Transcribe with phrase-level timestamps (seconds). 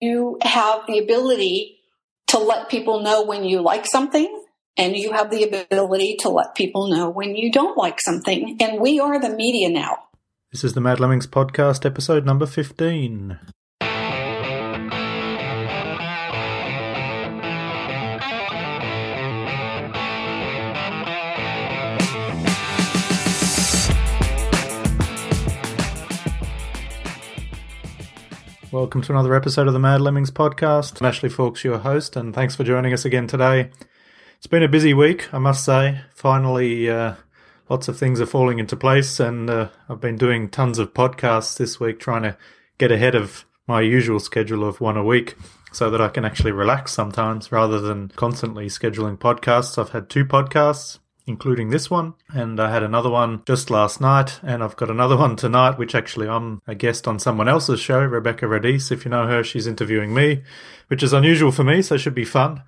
[0.00, 1.78] you have the ability
[2.28, 4.44] to let people know when you like something
[4.76, 8.56] and you have the ability to let people know when you don't like something.
[8.60, 10.04] And we are the media now.
[10.52, 13.38] This is the Mad Lemmings podcast, episode number 15.
[28.72, 31.00] Welcome to another episode of the Mad Lemmings podcast.
[31.00, 33.72] I'm Ashley Fawkes, your host, and thanks for joining us again today.
[34.38, 36.02] It's been a busy week, I must say.
[36.14, 37.14] Finally, uh,
[37.68, 41.58] lots of things are falling into place, and uh, I've been doing tons of podcasts
[41.58, 42.36] this week, trying to
[42.78, 45.34] get ahead of my usual schedule of one a week
[45.72, 49.78] so that I can actually relax sometimes rather than constantly scheduling podcasts.
[49.78, 52.14] I've had two podcasts including this one.
[52.34, 55.94] And I had another one just last night, and I've got another one tonight, which
[55.94, 58.92] actually I'm a guest on someone else's show, Rebecca Radice.
[58.92, 60.42] If you know her, she's interviewing me,
[60.88, 62.62] which is unusual for me, so should be fun.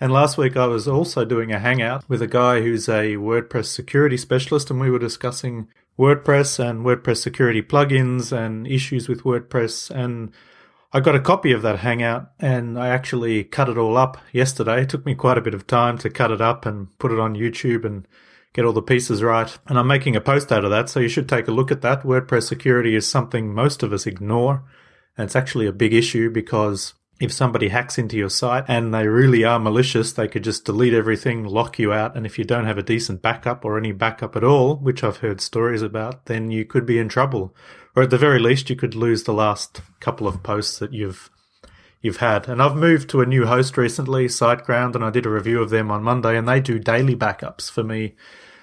[0.00, 3.66] And last week I was also doing a hangout with a guy who's a WordPress
[3.66, 9.90] security specialist, and we were discussing WordPress and WordPress security plugins and issues with WordPress
[9.90, 10.30] and
[10.90, 14.82] I got a copy of that Hangout and I actually cut it all up yesterday.
[14.82, 17.20] It took me quite a bit of time to cut it up and put it
[17.20, 18.08] on YouTube and
[18.54, 19.54] get all the pieces right.
[19.66, 21.82] And I'm making a post out of that, so you should take a look at
[21.82, 22.04] that.
[22.04, 24.64] WordPress security is something most of us ignore.
[25.18, 29.08] And it's actually a big issue because if somebody hacks into your site and they
[29.08, 32.16] really are malicious, they could just delete everything, lock you out.
[32.16, 35.18] And if you don't have a decent backup or any backup at all, which I've
[35.18, 37.54] heard stories about, then you could be in trouble
[37.98, 41.30] or at the very least, you could lose the last couple of posts that you've
[42.00, 42.48] you've had.
[42.48, 45.70] And I've moved to a new host recently, SiteGround, and I did a review of
[45.70, 48.14] them on Monday, and they do daily backups for me.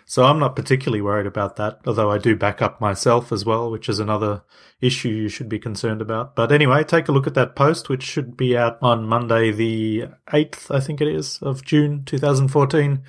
[0.06, 3.70] So I'm not particularly worried about that, although I do back up myself as well,
[3.70, 4.44] which is another
[4.80, 6.34] issue you should be concerned about.
[6.34, 10.06] But anyway, take a look at that post, which should be out on Monday, the
[10.30, 13.04] 8th, I think it is, of June 2014.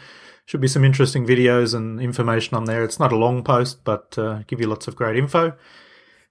[0.45, 2.83] Should be some interesting videos and information on there.
[2.83, 5.57] It's not a long post, but uh, give you lots of great info.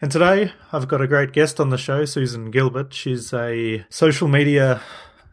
[0.02, 2.94] And today I've got a great guest on the show, Susan Gilbert.
[2.94, 4.82] She's a social media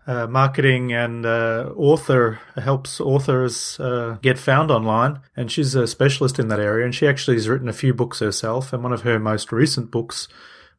[0.06, 5.20] uh, marketing and uh, author, helps authors uh, get found online.
[5.36, 6.84] And she's a specialist in that area.
[6.84, 8.72] And she actually has written a few books herself.
[8.72, 10.28] And one of her most recent books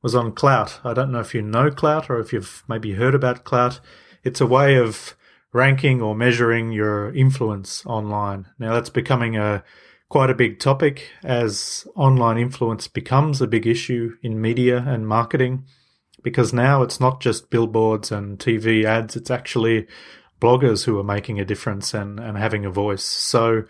[0.02, 3.16] was on Klout I don't know if you know Klout or if you've maybe heard
[3.16, 3.80] about Klout
[4.24, 5.16] It's a way of
[5.52, 8.48] ranking or measuring your influence online.
[8.58, 9.64] Now that's becoming a
[10.14, 15.66] quite a big topic as online influence becomes a big issue in media and marketing
[16.22, 19.88] because now it's not just billboards and TV ads, it's actually
[20.40, 23.04] bloggers who are making a difference and, and having a voice.
[23.04, 23.64] So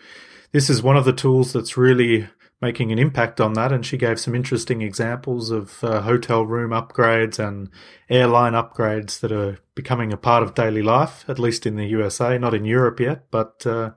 [0.52, 2.28] this is one of the tools that's really
[2.62, 3.72] making an impact on that.
[3.72, 7.70] And she gave some interesting examples of uh, hotel room upgrades and
[8.09, 12.38] airline upgrades that are becoming a part of daily life, at least in the USA,
[12.38, 13.92] not in Europe yet, but uh,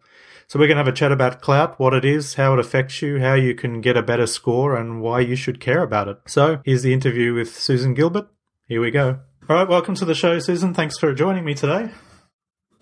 [0.49, 3.03] so we're going to have a chat about Klout, what it is, how it affects
[3.03, 6.19] you, how you can get a better score, and why you should care about it.
[6.27, 8.29] So here's the interview with Susan Gilbert.
[8.69, 9.19] Here we go.
[9.49, 10.73] All right, welcome to the show, Susan.
[10.73, 11.91] Thanks for joining me today.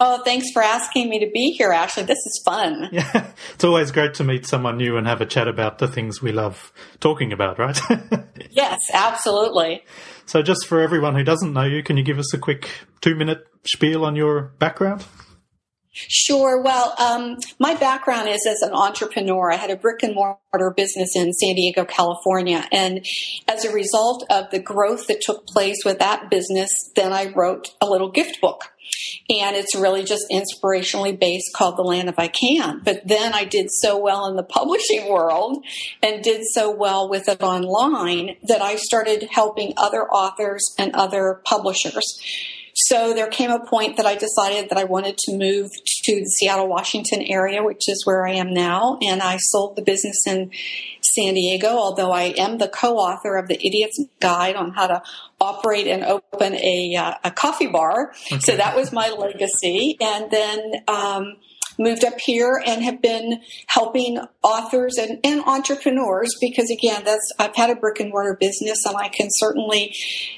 [0.01, 2.03] Oh, thanks for asking me to be here, Ashley.
[2.03, 2.89] This is fun.
[2.93, 6.21] Yeah, it's always great to meet someone new and have a chat about the things
[6.21, 7.81] we love talking about, right?
[8.51, 9.85] yes, absolutely.
[10.27, 12.69] So, just for everyone who doesn't know you, can you give us a quick
[13.01, 15.05] two minute spiel on your background?
[15.95, 16.61] Sure.
[16.61, 19.53] Well, um, my background is as an entrepreneur.
[19.53, 22.67] I had a brick and mortar business in San Diego, California.
[22.73, 23.07] And
[23.47, 27.71] as a result of the growth that took place with that business, then I wrote
[27.81, 28.73] a little gift book.
[29.31, 32.83] And it's really just inspirationally based called The Land If I Can.
[32.85, 35.65] But then I did so well in the publishing world
[36.03, 41.41] and did so well with it online that I started helping other authors and other
[41.45, 42.21] publishers
[42.87, 45.71] so there came a point that I decided that I wanted to move
[46.05, 48.99] to the Seattle, Washington area, which is where I am now.
[49.01, 50.51] And I sold the business in
[51.01, 55.03] San Diego, although I am the co-author of the Idiot's Guide on how to
[55.41, 58.13] operate and open a, uh, a coffee bar.
[58.31, 58.41] Okay.
[58.41, 59.97] So that was my legacy.
[59.99, 61.37] And then, um,
[61.79, 67.57] moved up here and have been helping authors and, and entrepreneurs because again, that's, I've
[67.57, 69.95] had a brick and mortar business and I can certainly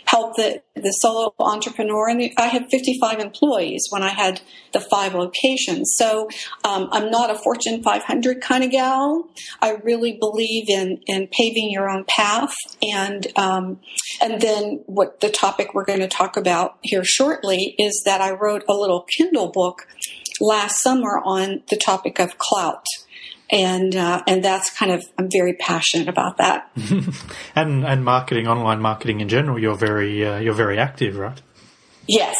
[0.07, 2.09] help the, the solo entrepreneur.
[2.09, 4.41] And I had 55 employees when I had
[4.73, 5.95] the five locations.
[5.97, 6.29] So,
[6.65, 9.29] um, I'm not a Fortune 500 kind of gal.
[9.61, 12.55] I really believe in, in paving your own path.
[12.83, 13.81] And, um,
[14.21, 18.33] and then what the topic we're going to talk about here shortly is that I
[18.33, 19.87] wrote a little Kindle book
[20.41, 22.85] last summer on the topic of Klout
[23.51, 26.71] And uh, and that's kind of I'm very passionate about that.
[27.55, 31.41] and and marketing, online marketing in general, you're very uh, you're very active, right?
[32.09, 32.37] Yes,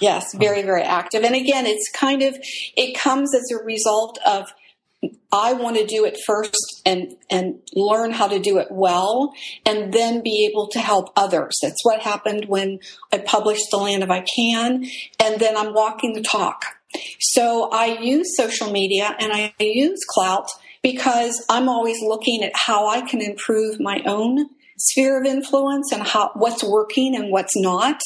[0.00, 1.24] yes, very, very active.
[1.24, 2.36] And again, it's kind of,
[2.76, 4.52] it comes as a result of
[5.32, 9.32] I want to do it first and and learn how to do it well
[9.64, 11.58] and then be able to help others.
[11.62, 12.80] That's what happened when
[13.10, 14.84] I published The Land If I Can
[15.18, 16.64] and then I'm walking the talk.
[17.20, 20.48] So I use social media and I use Klout
[20.82, 24.48] because I'm always looking at how I can improve my own
[24.80, 28.00] sphere of influence and how what's working and what's not.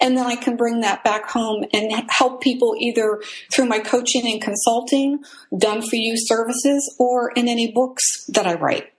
[0.00, 3.20] And then i can bring that back home and help people either
[3.52, 5.22] through my coaching and consulting
[5.56, 8.92] done for you services or in any books that i write.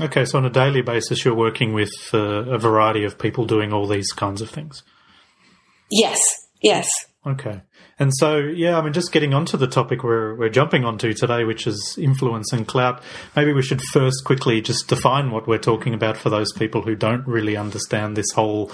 [0.00, 3.72] Okay so on a daily basis you're working with uh, a variety of people doing
[3.72, 4.82] all these kinds of things?
[5.90, 6.20] Yes
[6.60, 6.88] yes.
[7.26, 7.62] Okay
[7.98, 11.44] and so, yeah, I mean, just getting onto the topic we're, we're jumping onto today,
[11.44, 13.00] which is influence and Klout,
[13.36, 16.96] maybe we should first quickly just define what we're talking about for those people who
[16.96, 18.72] don't really understand this whole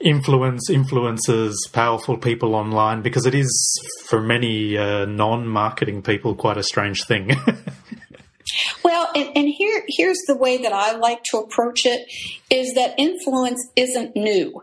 [0.00, 6.56] influence, influencers, powerful people online, because it is, for many uh, non marketing people, quite
[6.56, 7.36] a strange thing.
[8.82, 12.10] Well, and, and, here here's the way that I like to approach it
[12.50, 14.62] is that influence isn't new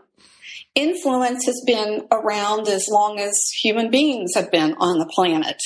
[0.76, 3.32] influence has been around as long as
[3.62, 5.60] human beings have been on the planet.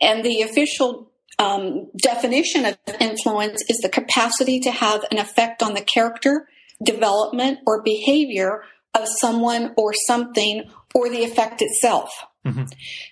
[0.00, 5.74] And the official um, definition of influence is the capacity to have an effect on
[5.74, 6.48] the character,
[6.82, 8.64] development, or behavior
[8.94, 10.64] of someone or something
[10.94, 12.10] or the effect itself.
[12.44, 12.64] Mm-hmm.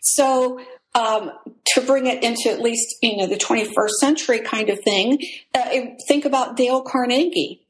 [0.02, 0.60] So,
[0.94, 1.32] um,
[1.74, 5.18] to bring it into at least you know the 21st century kind of thing,
[5.52, 7.63] uh, think about Dale Carnegie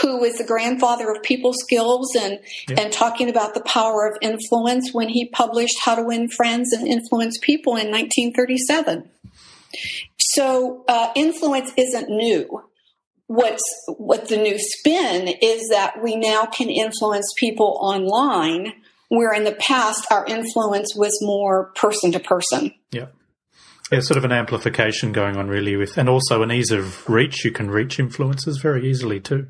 [0.00, 2.38] who was the grandfather of people skills and
[2.68, 2.78] yep.
[2.78, 6.86] and talking about the power of influence when he published How to Win Friends and
[6.86, 9.10] Influence People in 1937.
[10.18, 12.62] So uh, influence isn't new.
[13.26, 18.72] What's what the new spin is that we now can influence people online,
[19.08, 22.74] where in the past our influence was more person to person.
[22.90, 23.06] Yeah.
[23.92, 27.44] Yeah, sort of an amplification going on really with, and also an ease of reach.
[27.44, 29.48] You can reach influences very easily too.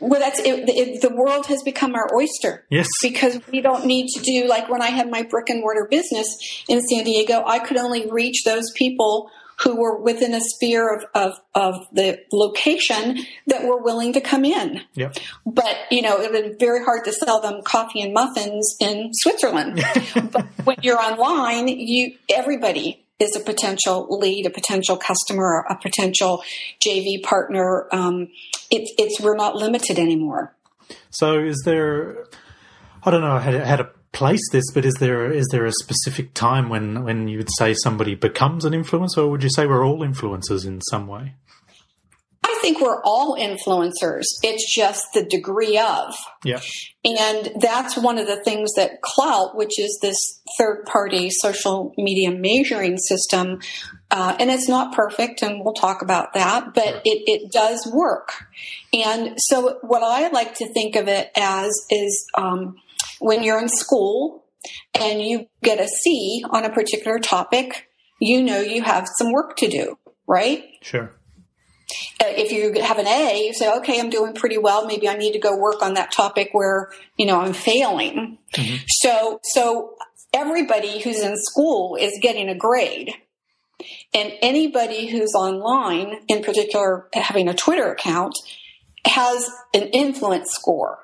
[0.00, 2.64] Well, that's it, it, the world has become our oyster.
[2.70, 2.88] Yes.
[3.02, 6.36] Because we don't need to do like when I had my brick and mortar business
[6.68, 9.30] in San Diego, I could only reach those people
[9.62, 14.44] who were within a sphere of, of, of the location that were willing to come
[14.44, 14.80] in.
[14.94, 15.16] Yep.
[15.44, 19.82] But, you know, it was very hard to sell them coffee and muffins in Switzerland.
[20.32, 26.42] but when you're online, you everybody is a potential lead, a potential customer, a potential
[26.84, 27.86] JV partner.
[27.92, 28.28] Um,
[28.70, 30.54] it, it's we're not limited anymore.
[31.10, 32.24] So, is there?
[33.04, 35.72] I don't know how to, how to place this, but is there is there a
[35.72, 39.66] specific time when when you would say somebody becomes an influencer, or would you say
[39.66, 41.34] we're all influencers in some way?
[42.70, 44.26] Think we're all influencers.
[44.44, 46.14] It's just the degree of.
[46.44, 46.60] Yeah.
[47.04, 52.30] And that's one of the things that Klout, which is this third party social media
[52.30, 53.58] measuring system,
[54.12, 57.00] uh, and it's not perfect, and we'll talk about that, but sure.
[57.04, 58.44] it, it does work.
[58.92, 62.76] And so, what I like to think of it as is um,
[63.18, 64.44] when you're in school
[64.94, 67.88] and you get a C on a particular topic,
[68.20, 70.62] you know you have some work to do, right?
[70.82, 71.12] Sure.
[72.20, 74.86] Uh, if you have an A, you say, okay, I'm doing pretty well.
[74.86, 78.38] Maybe I need to go work on that topic where, you know, I'm failing.
[78.54, 78.76] Mm-hmm.
[78.88, 79.94] So, so
[80.32, 83.12] everybody who's in school is getting a grade.
[84.12, 88.34] And anybody who's online, in particular having a Twitter account,
[89.06, 90.98] has an influence score.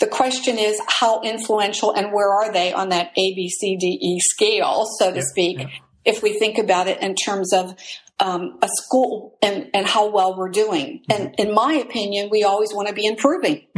[0.00, 3.98] The question is how influential and where are they on that A, B, C, D,
[4.00, 5.68] E scale, so to yeah, speak, yeah.
[6.04, 7.76] if we think about it in terms of
[8.22, 11.02] um, a school and, and how well we're doing.
[11.10, 11.22] Mm-hmm.
[11.22, 13.66] And in my opinion, we always want to be improving.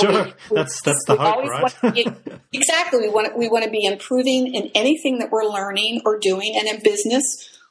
[0.00, 1.44] sure, we, that's that's the hope,
[1.82, 1.94] right?
[1.94, 2.06] be,
[2.52, 3.00] exactly.
[3.00, 6.68] We want we want to be improving in anything that we're learning or doing, and
[6.68, 7.24] in business,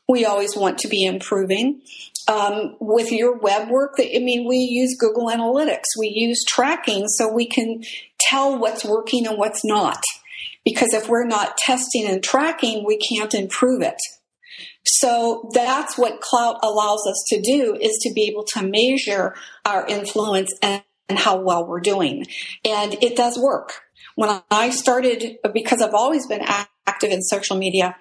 [0.08, 1.82] we always want to be improving.
[2.30, 7.32] Um, with your web work, I mean, we use Google Analytics, we use tracking, so
[7.32, 7.84] we can
[8.20, 10.04] tell what's working and what's not.
[10.66, 13.96] Because if we're not testing and tracking, we can't improve it.
[14.88, 19.86] So that's what Klout allows us to do is to be able to measure our
[19.86, 22.26] influence and, and how well we're doing.
[22.64, 23.82] And it does work.
[24.16, 27.96] When I started, because I've always been active in social media,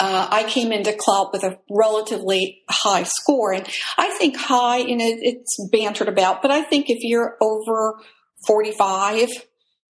[0.00, 3.52] uh, I came into Klout with a relatively high score.
[3.52, 8.00] And I think high, you know, it's bantered about, but I think if you're over
[8.46, 9.30] 45,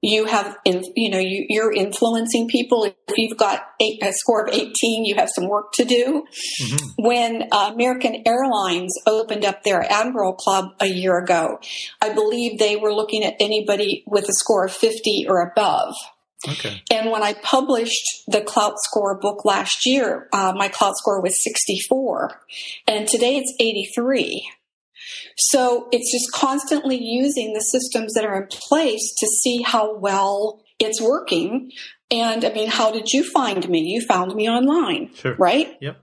[0.01, 2.85] you have, you know, you, are influencing people.
[2.85, 6.25] If you've got eight, a score of 18, you have some work to do.
[6.63, 6.87] Mm-hmm.
[7.05, 11.59] When uh, American Airlines opened up their Admiral Club a year ago,
[12.01, 15.95] I believe they were looking at anybody with a score of 50 or above.
[16.47, 16.83] Okay.
[16.93, 21.43] And when I published the Klout Score book last year, uh, my Klout Score was
[21.43, 22.41] 64,
[22.87, 24.49] and today it's 83.
[25.37, 30.63] So it's just constantly using the systems that are in place to see how well
[30.79, 31.71] it's working.
[32.11, 33.81] And I mean, how did you find me?
[33.81, 35.35] You found me online, Sure.
[35.39, 35.77] right?
[35.81, 36.01] Yep.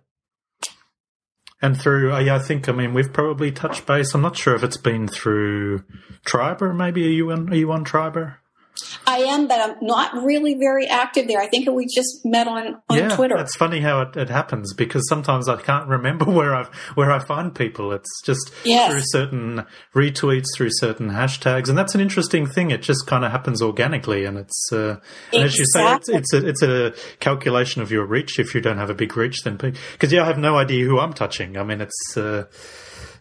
[1.61, 4.13] And through, uh, I think, I mean, we've probably touched base.
[4.13, 5.83] I'm not sure if it's been through
[6.25, 6.73] Triberr.
[6.75, 8.35] Maybe are you on, are you on Triberr?
[9.07, 11.39] I am, but I'm not really very active there.
[11.39, 13.37] I think we just met on, on yeah, Twitter.
[13.37, 17.19] It's funny how it, it happens because sometimes I can't remember where I where I
[17.19, 17.91] find people.
[17.91, 18.91] It's just Yes.
[18.91, 22.71] through certain retweets, through certain hashtags, and that's an interesting thing.
[22.71, 24.97] It just kind of happens organically, and it's uh,
[25.33, 28.39] and as you say, it's, it's a it's a calculation of your reach.
[28.39, 30.99] If you don't have a big reach, then because yeah, I have no idea who
[30.99, 31.57] I'm touching.
[31.57, 32.17] I mean, it's.
[32.17, 32.45] Uh,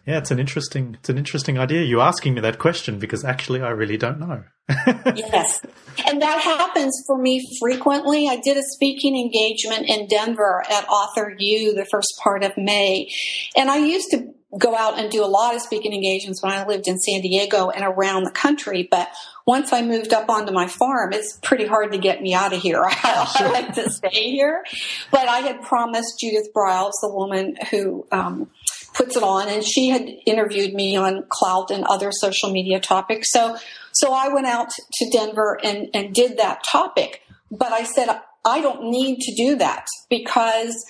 [0.05, 1.81] yeah, it's an interesting, it's an interesting idea.
[1.81, 4.43] You asking me that question because actually I really don't know.
[5.15, 5.61] Yes.
[6.07, 8.27] And that happens for me frequently.
[8.27, 13.09] I did a speaking engagement in Denver at Author U the first part of May.
[13.55, 16.65] And I used to go out and do a lot of speaking engagements when I
[16.65, 18.87] lived in San Diego and around the country.
[18.89, 19.09] But
[19.45, 22.61] once I moved up onto my farm, it's pretty hard to get me out of
[22.61, 22.83] here.
[22.85, 24.63] I like to stay here.
[25.11, 28.49] But I had promised Judith Briles, the woman who um,
[28.95, 33.31] puts it on, and she had interviewed me on Klout and other social media topics.
[33.31, 33.57] So,
[33.93, 37.21] so I went out to Denver and, and did that topic.
[37.51, 38.09] But I said,
[38.45, 40.83] I don't need to do that because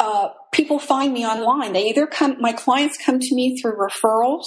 [0.00, 1.72] uh, people find me online.
[1.72, 4.44] They either come, my clients come to me through referrals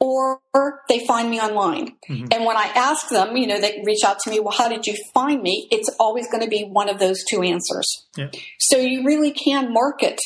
[0.00, 0.40] or
[0.88, 1.92] they find me online.
[2.08, 4.86] And when I ask them, you know, they reach out to me, well, how did
[4.86, 5.68] you find me?
[5.70, 8.06] It's always going to be one of those two answers.
[8.16, 8.30] Yeah.
[8.58, 10.18] So you really can market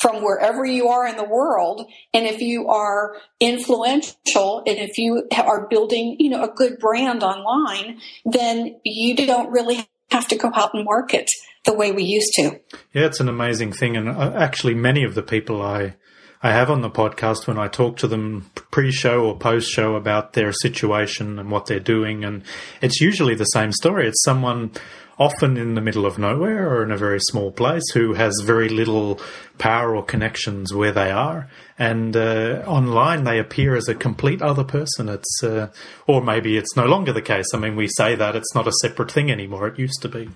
[0.00, 1.86] from wherever you are in the world.
[2.12, 7.22] And if you are influential and if you are building, you know, a good brand
[7.22, 11.28] online, then you don't really have to go out and market
[11.64, 12.60] the way we used to.
[12.92, 15.96] Yeah, it's an amazing thing, and uh, actually, many of the people I
[16.42, 20.52] I have on the podcast when I talk to them pre-show or post-show about their
[20.52, 22.44] situation and what they're doing, and
[22.80, 24.06] it's usually the same story.
[24.06, 24.70] It's someone
[25.18, 28.68] often in the middle of nowhere or in a very small place who has very
[28.68, 29.18] little
[29.58, 34.64] power or connections where they are, and uh, online they appear as a complete other
[34.64, 35.08] person.
[35.08, 35.68] It's uh,
[36.06, 37.46] or maybe it's no longer the case.
[37.54, 39.68] I mean, we say that it's not a separate thing anymore.
[39.68, 40.28] It used to be,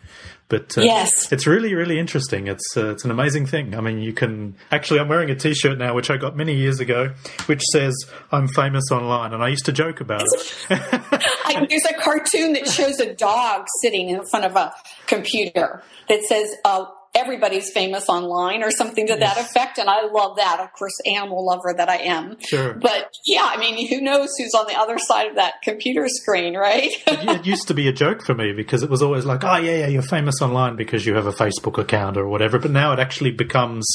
[0.51, 1.33] but uh, Yes.
[1.33, 2.47] it's really really interesting.
[2.49, 3.75] It's uh, it's an amazing thing.
[3.75, 5.01] I mean, you can actually.
[5.01, 7.15] I'm wearing a T-shirt now, which I got many years ago,
[7.47, 7.95] which says
[8.31, 10.53] "I'm famous online," and I used to joke about it.
[10.71, 14.75] I, there's a cartoon that shows a dog sitting in front of a
[15.07, 19.79] computer that says, uh, everybody's famous online or something to that effect.
[19.79, 20.61] And I love that.
[20.61, 22.37] Of course, animal lover that I am.
[22.41, 22.75] Sure.
[22.75, 26.57] But yeah, I mean, who knows who's on the other side of that computer screen,
[26.57, 26.91] right?
[27.07, 29.79] it used to be a joke for me because it was always like, oh yeah,
[29.79, 32.59] yeah, you're famous online because you have a Facebook account or whatever.
[32.59, 33.87] But now it actually becomes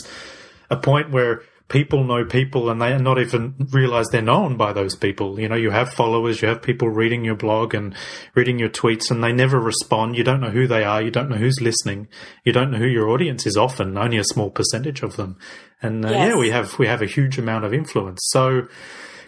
[0.69, 4.72] a point where people know people and they are not even realize they're known by
[4.72, 5.39] those people.
[5.39, 7.95] You know, you have followers, you have people reading your blog and
[8.36, 10.15] reading your tweets and they never respond.
[10.15, 11.01] You don't know who they are.
[11.01, 12.07] You don't know who's listening.
[12.43, 15.38] You don't know who your audience is often, only a small percentage of them.
[15.81, 16.29] And uh, Yes.
[16.29, 18.19] yeah, we have, we have a huge amount of influence.
[18.29, 18.67] So,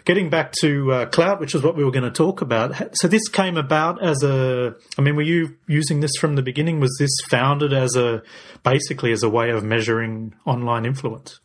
[0.04, 2.96] Getting back to uh, Klout, which is what we were going to talk about.
[2.96, 4.74] So this came about as a.
[4.96, 6.80] I mean, were you using this from the beginning?
[6.80, 8.22] Was this founded as a
[8.62, 11.40] basically as a way of measuring online influence?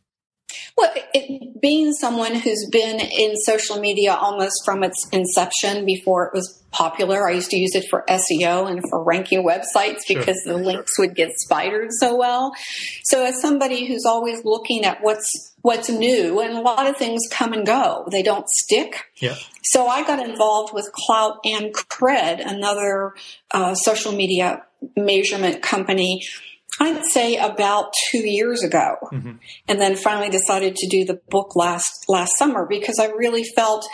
[0.78, 6.34] Well, it, being someone who's been in social media almost from its inception before it
[6.34, 10.38] was popular, I used to use it for SEO and for ranking websites Sure, because
[10.46, 12.54] the links would get spidered so well.
[13.04, 17.22] So, as somebody who's always looking at what's what's new, and a lot of things
[17.32, 19.06] come and go, they don't stick.
[19.18, 19.36] Yeah.
[19.64, 23.14] So I got involved with Klout and Kred, another
[23.52, 24.64] uh, social media
[24.96, 26.22] measurement company.
[26.80, 28.96] I'd say about two years ago,
[29.68, 33.88] and then finally decided to do the book last last summer because I really felt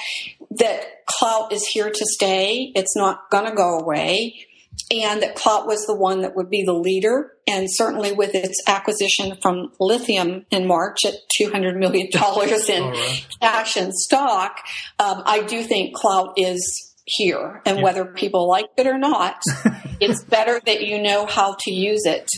[0.52, 2.72] that Klout is here to stay.
[2.76, 4.46] It's not going to go away,
[4.92, 7.34] and that Klout was the one that would be the leader.
[7.48, 12.84] And certainly with its acquisition from Lithium in March at two hundred million dollars in
[12.84, 13.28] right.
[13.42, 14.60] cash and stock,
[15.00, 17.62] um, I do think Klout is here.
[17.66, 19.42] And whether people like it or not,
[20.00, 22.30] it's better that you know how to use it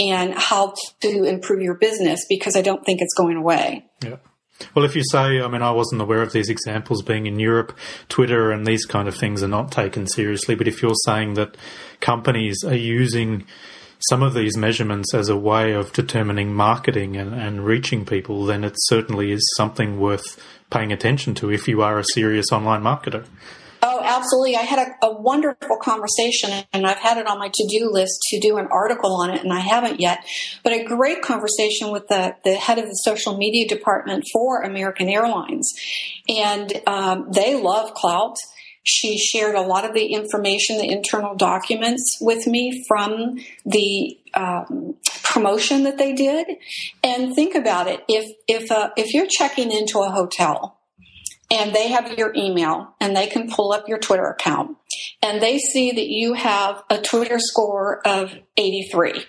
[0.00, 3.86] and how to improve your business because I don't think it's going away.
[4.02, 4.16] Yeah.
[4.74, 7.76] Well, if you say, I mean, I wasn't aware of these examples being in Europe,
[8.08, 10.54] Twitter and these kind of things are not taken seriously.
[10.54, 11.56] But if you're saying that
[12.00, 13.46] companies are using
[14.08, 18.64] some of these measurements as a way of determining marketing and, and reaching people, then
[18.64, 23.26] it certainly is something worth paying attention to if you are a serious online marketer.
[23.82, 24.56] Oh, Absolutely.
[24.56, 28.40] I had a, a, wonderful conversation and I've had it on my to-do list to
[28.40, 30.24] do an article on it and I haven't yet,
[30.62, 35.08] but a great conversation with the, the head of the social media department for American
[35.08, 35.72] Airlines.
[36.28, 38.36] And um, they love Klout.
[38.82, 44.96] She shared a lot of the information, the internal documents with me from the um,
[45.22, 46.46] promotion that they did.
[47.02, 48.02] And think about it.
[48.08, 50.79] If, if, uh, if you're checking into a hotel
[51.50, 54.76] and they have your email and they can pull up your Twitter account
[55.22, 59.24] and they see that you have a Twitter score of 83.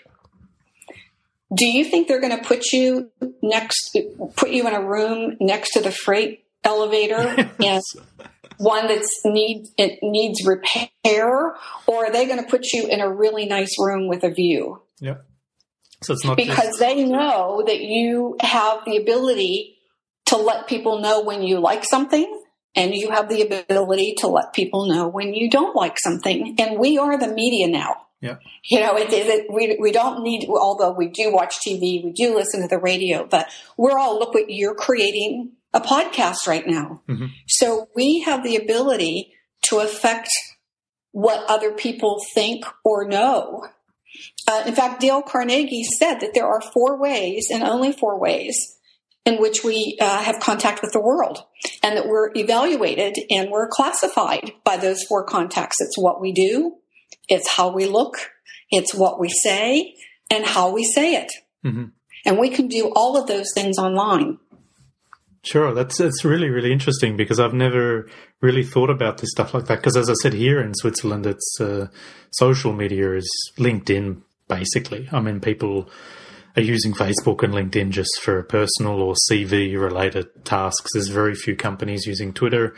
[1.53, 3.11] Do you think they're going to put you
[3.41, 3.97] next,
[4.37, 7.81] put you in a room next to the freight elevator and
[8.57, 11.55] one that's need it needs repair,
[11.87, 14.81] or are they going to put you in a really nice room with a view?
[14.99, 15.15] Yeah.
[16.03, 16.79] So it's not because just...
[16.79, 19.70] they know that you have the ability
[20.31, 22.41] to let people know when you like something
[22.73, 26.55] and you have the ability to let people know when you don't like something.
[26.57, 27.97] And we are the media now.
[28.21, 28.37] Yeah.
[28.63, 32.33] You know, it, it, we, we don't need, although we do watch TV, we do
[32.33, 37.01] listen to the radio, but we're all, look what you're creating a podcast right now.
[37.09, 37.25] Mm-hmm.
[37.49, 39.33] So we have the ability
[39.63, 40.29] to affect
[41.11, 43.67] what other people think or know.
[44.47, 48.77] Uh, in fact, Dale Carnegie said that there are four ways and only four ways
[49.25, 51.43] in which we uh, have contact with the world
[51.83, 55.77] and that we're evaluated and we're classified by those four contacts.
[55.79, 56.77] It's what we do,
[57.29, 58.31] it's how we look,
[58.69, 59.95] it's what we say,
[60.31, 61.31] and how we say it.
[61.63, 61.85] Mm-hmm.
[62.25, 64.39] And we can do all of those things online.
[65.43, 68.07] Sure, that's that's really really interesting because I've never
[68.41, 69.77] really thought about this stuff like that.
[69.77, 71.87] Because as I said, here in Switzerland, it's uh,
[72.29, 75.09] social media is LinkedIn basically.
[75.11, 75.89] I mean, people
[76.55, 80.91] are using Facebook and LinkedIn just for personal or CV related tasks.
[80.93, 82.75] There's very few companies using Twitter.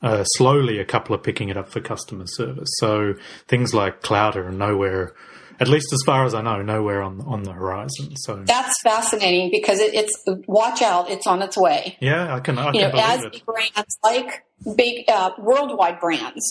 [0.00, 2.68] Uh, slowly, a couple are picking it up for customer service.
[2.78, 3.14] So
[3.46, 5.14] things like Klout are nowhere
[5.60, 8.16] at least as far as I know, nowhere on on the horizon.
[8.16, 10.12] So that's fascinating because it, it's
[10.48, 11.96] watch out, it's on its way.
[12.00, 12.58] Yeah, I can.
[12.58, 13.42] I you can know, as it.
[13.46, 14.44] brands like
[14.76, 16.42] big uh, worldwide brands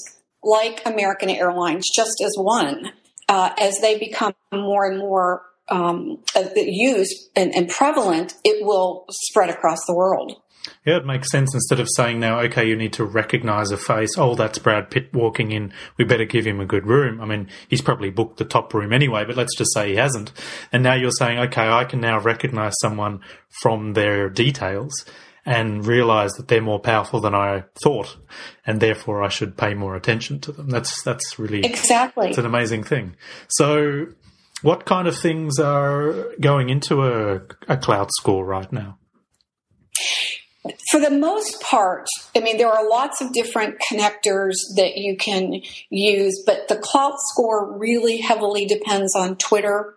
[0.43, 2.91] like American Airlines, just as one,
[3.27, 9.05] uh, as they become more and more um, uh, used and, and prevalent, it will
[9.09, 10.41] spread across the world.
[10.85, 14.15] Yeah, it makes sense instead of saying now, okay, you need to recognize a face.
[14.17, 15.73] Oh, that's Brad Pitt walking in.
[15.97, 17.19] We better give him a good room.
[17.19, 20.31] I mean, he's probably booked the top room anyway, but let's just say he hasn't.
[20.71, 23.21] And now you're saying, okay, I can now recognize someone
[23.61, 24.91] from their details
[25.45, 28.17] and realize that they're more powerful than I thought,
[28.65, 30.69] and therefore I should pay more attention to them.
[30.69, 33.15] That's that's really exactly it's an amazing thing.
[33.47, 34.07] So,
[34.61, 37.35] what kind of things are going into a,
[37.67, 38.97] a Klout score right now?
[40.91, 45.61] For the most part, I mean, there are lots of different connectors that you can
[45.89, 49.95] use, but the Klout score really heavily depends on Twitter,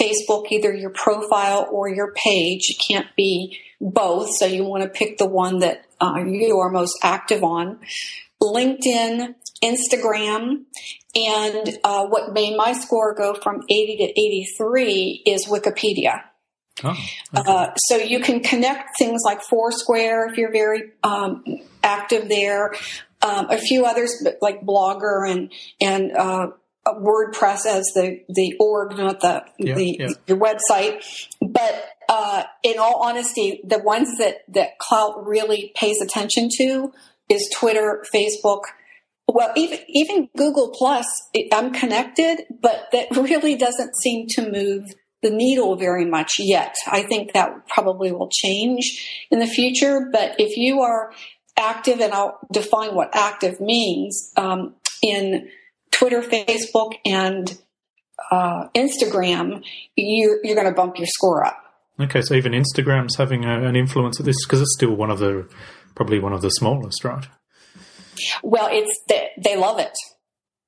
[0.00, 2.70] Facebook, either your profile or your page.
[2.70, 6.70] It can't be both, so you want to pick the one that uh, you are
[6.70, 7.80] most active on.
[8.42, 9.34] LinkedIn,
[9.66, 10.64] Instagram,
[11.14, 16.22] and uh, what made my score go from 80 to 83 is Wikipedia.
[16.84, 17.50] Oh, okay.
[17.50, 21.42] uh, so you can connect things like Foursquare if you're very um,
[21.82, 22.74] active there.
[23.22, 25.50] Um, a few others like Blogger and
[25.80, 26.48] and uh,
[26.86, 30.08] WordPress as the the org, not the yeah, the yeah.
[30.26, 31.02] your website.
[31.40, 36.92] But uh, in all honesty, the ones that that Klout really pays attention to
[37.28, 38.62] is Twitter, Facebook.
[39.28, 41.06] Well, even even Google Plus,
[41.52, 44.84] I'm connected, but that really doesn't seem to move
[45.22, 46.74] the needle very much yet.
[46.86, 50.08] I think that probably will change in the future.
[50.12, 51.12] But if you are
[51.56, 55.48] active, and I'll define what active means um, in
[55.90, 57.58] Twitter, Facebook, and
[58.30, 59.62] uh, Instagram,
[59.96, 61.62] you're, you're going to bump your score up.
[61.98, 65.18] Okay, so even Instagram's having a, an influence of this because it's still one of
[65.18, 65.48] the
[65.94, 67.26] probably one of the smallest, right?
[68.42, 69.96] Well, it's they, they love it.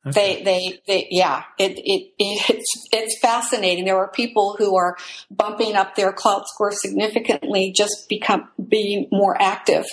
[0.07, 0.43] Okay.
[0.43, 3.85] They, they, they, yeah, it, it, it's, it's fascinating.
[3.85, 4.97] There are people who are
[5.31, 9.85] bumping up their Klout score significantly just become, being more active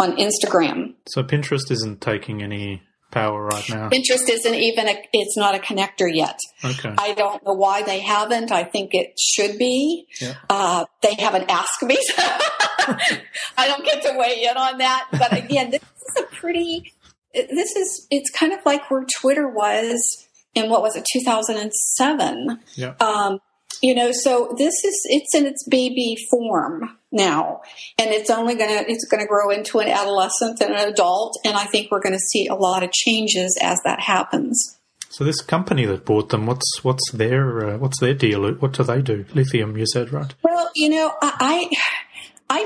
[0.00, 0.94] on Instagram.
[1.06, 3.88] So Pinterest isn't taking any power right now.
[3.88, 6.38] Pinterest isn't even a, it's not a connector yet.
[6.64, 6.92] Okay.
[6.98, 8.50] I don't know why they haven't.
[8.50, 10.06] I think it should be.
[10.20, 10.34] Yeah.
[10.50, 11.98] Uh, they haven't asked me.
[12.18, 15.06] I don't get to weigh in on that.
[15.12, 16.92] But again, this is a pretty
[17.34, 22.60] this is it's kind of like where Twitter was in what was it 2007.
[22.74, 22.94] Yeah.
[23.00, 23.40] Um,
[23.84, 27.62] You know, so this is it's in its baby form now,
[27.98, 31.64] and it's only gonna it's gonna grow into an adolescent and an adult, and I
[31.64, 34.78] think we're going to see a lot of changes as that happens.
[35.10, 38.50] So this company that bought them, what's what's their uh, what's their deal?
[38.54, 39.24] What do they do?
[39.34, 40.32] Lithium, you said, right?
[40.42, 41.76] Well, you know, I I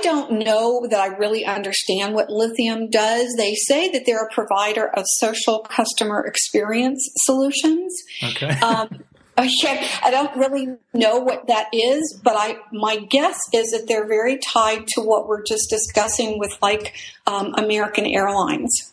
[0.03, 3.35] don't know that I really understand what Lithium does.
[3.37, 7.95] They say that they're a provider of social customer experience solutions.
[8.23, 8.59] Okay.
[8.61, 9.05] um,
[9.39, 14.39] I don't really know what that is, but I my guess is that they're very
[14.39, 16.95] tied to what we're just discussing with like
[17.27, 18.93] um, American Airlines.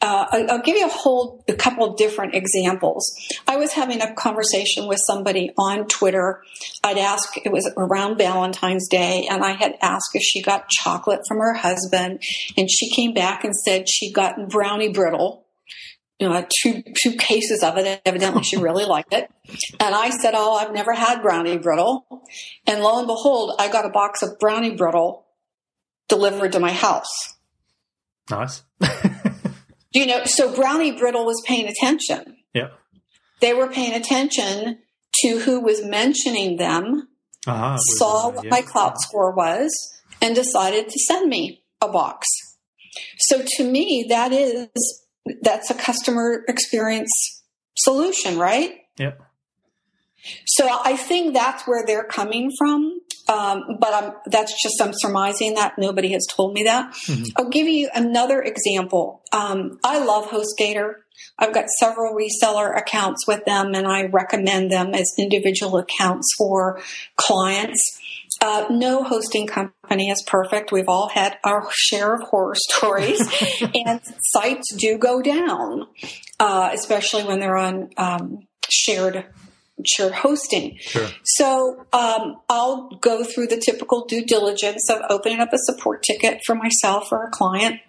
[0.00, 3.10] Uh, I'll give you a whole a couple of different examples.
[3.48, 6.42] I was having a conversation with somebody on Twitter.
[6.84, 11.22] I'd ask it was around Valentine's Day, and I had asked if she got chocolate
[11.26, 12.22] from her husband,
[12.56, 15.44] and she came back and said she got brownie brittle
[16.18, 18.02] you know, two two cases of it.
[18.04, 19.30] Evidently, she really liked it.
[19.78, 22.06] And I said, "Oh, I've never had brownie brittle."
[22.66, 25.26] And lo and behold, I got a box of brownie brittle
[26.08, 27.36] delivered to my house.
[28.30, 28.62] Nice.
[29.92, 32.36] you know, so brownie brittle was paying attention.
[32.52, 32.68] Yeah.
[33.40, 34.78] They were paying attention
[35.22, 37.08] to who was mentioning them,
[37.46, 38.50] uh-huh, saw what yeah.
[38.50, 39.70] my Klout score was,
[40.20, 42.26] and decided to send me a box.
[43.18, 44.68] So to me, that is
[45.42, 47.10] that's a customer experience
[47.76, 48.74] solution, right?
[48.98, 49.22] Yep.
[50.46, 53.00] So I think that's where they're coming from.
[53.28, 55.74] Um, but I'm, that's just, I'm surmising that.
[55.78, 56.92] Nobody has told me that.
[56.92, 57.24] Mm-hmm.
[57.36, 59.22] I'll give you another example.
[59.32, 60.94] Um, I love HostGator.
[61.38, 66.80] I've got several reseller accounts with them and I recommend them as individual accounts for
[67.16, 67.97] clients.
[68.40, 70.72] Uh, no hosting company is perfect.
[70.72, 73.20] We've all had our share of horror stories,
[73.74, 75.86] and sites do go down,
[76.38, 79.24] uh, especially when they're on um, shared
[79.86, 80.76] shared hosting.
[80.80, 81.08] Sure.
[81.24, 86.40] So um, I'll go through the typical due diligence of opening up a support ticket
[86.44, 87.80] for myself or a client,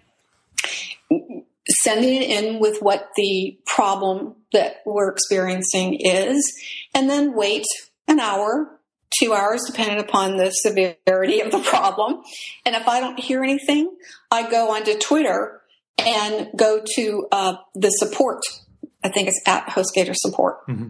[1.82, 6.54] sending it in with what the problem that we're experiencing is,
[6.94, 7.66] and then wait
[8.08, 8.79] an hour
[9.20, 12.22] two hours, depending upon the severity of the problem.
[12.66, 13.96] And if I don't hear anything,
[14.32, 15.62] I go onto Twitter
[15.98, 18.42] and go to uh, the support.
[19.04, 20.68] I think it's at HostGator support.
[20.68, 20.90] Mm-hmm.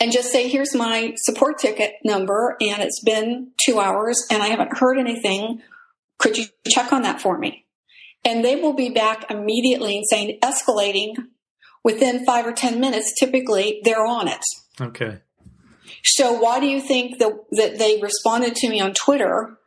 [0.00, 4.48] And just say, here's my support ticket number, and it's been two hours, and I
[4.48, 5.62] haven't heard anything.
[6.18, 7.66] Could you check on that for me?
[8.24, 11.14] And they will be back immediately and saying, escalating
[11.84, 13.12] within five or 10 minutes.
[13.18, 14.42] Typically, they're on it.
[14.80, 15.18] Okay.
[16.04, 19.58] So why do you think that, that they responded to me on Twitter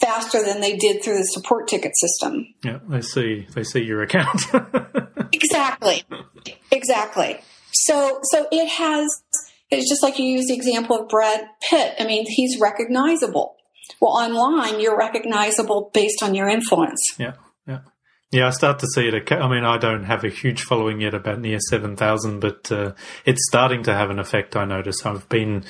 [0.00, 2.54] faster than they did through the support ticket system?
[2.64, 4.42] Yeah, they see they see your account.
[5.32, 6.04] exactly.
[6.70, 7.40] Exactly.
[7.72, 9.08] So so it has
[9.70, 11.94] it's just like you use the example of Brad Pitt.
[11.98, 13.56] I mean, he's recognizable.
[14.00, 17.00] Well, online, you're recognizable based on your influence.
[17.18, 17.32] Yeah.
[18.30, 19.32] Yeah, I start to see it.
[19.32, 22.92] I mean, I don't have a huge following yet, about near 7,000, but uh,
[23.24, 25.06] it's starting to have an effect, I notice.
[25.06, 25.64] I've been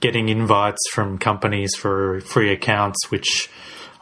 [0.00, 3.48] getting invites from companies for free accounts, which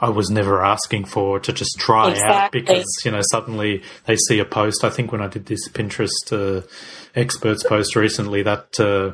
[0.01, 2.37] I was never asking for to just try exactly.
[2.37, 4.83] out because, you know, suddenly they see a post.
[4.83, 6.67] I think when I did this Pinterest uh,
[7.15, 8.81] experts post recently, that.
[8.81, 9.13] Uh,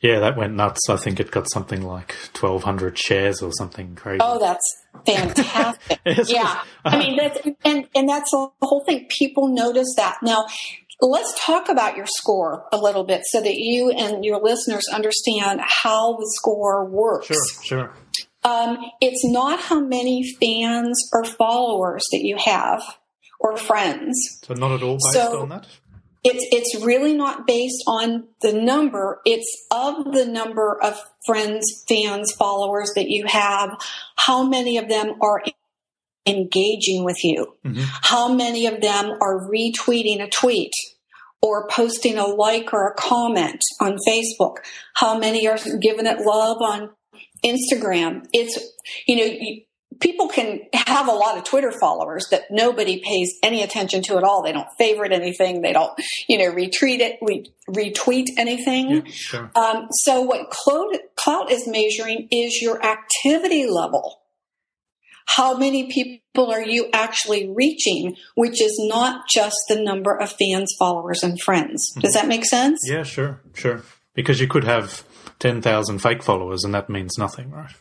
[0.00, 0.88] yeah, that went nuts.
[0.88, 4.20] I think it got something like 1,200 shares or something crazy.
[4.22, 4.64] Oh, that's
[5.04, 5.98] fantastic.
[6.28, 6.62] yeah.
[6.84, 9.06] I mean, that's, and, and that's the whole thing.
[9.08, 10.18] People notice that.
[10.22, 10.46] Now,
[11.00, 15.60] let's talk about your score a little bit so that you and your listeners understand
[15.62, 17.26] how the score works.
[17.26, 17.92] Sure, sure.
[18.44, 22.82] Um, it's not how many fans or followers that you have
[23.40, 24.16] or friends.
[24.44, 25.66] So, not at all based so, on that?
[26.24, 29.20] It's it's really not based on the number.
[29.24, 33.78] It's of the number of friends fans followers that you have
[34.16, 35.42] how many of them are
[36.26, 37.54] engaging with you.
[37.64, 37.82] Mm-hmm.
[38.02, 40.72] how many of them are retweeting a tweet
[41.40, 44.56] or posting a like or a comment on facebook?
[44.94, 46.90] How many are giving it love on
[47.44, 48.26] instagram?
[48.32, 48.58] It's
[49.06, 49.62] you know
[50.00, 54.24] people can have a lot of Twitter followers that nobody pays any attention to at
[54.24, 54.42] all.
[54.42, 55.62] They don't favorite anything.
[55.62, 55.92] They don't,
[56.28, 58.90] you know, retweet it, re- retweet anything.
[58.90, 59.50] Yeah, sure.
[59.54, 64.22] um, so what Klout is measuring is your activity level.
[65.26, 70.72] How many people are you actually reaching, which is not just the number of fans,
[70.78, 71.92] followers, and friends.
[71.98, 72.80] Does that make sense?
[72.86, 73.82] Yeah, sure, sure.
[74.14, 75.04] Because you could have
[75.38, 77.74] 10,000 fake followers and that means nothing, right?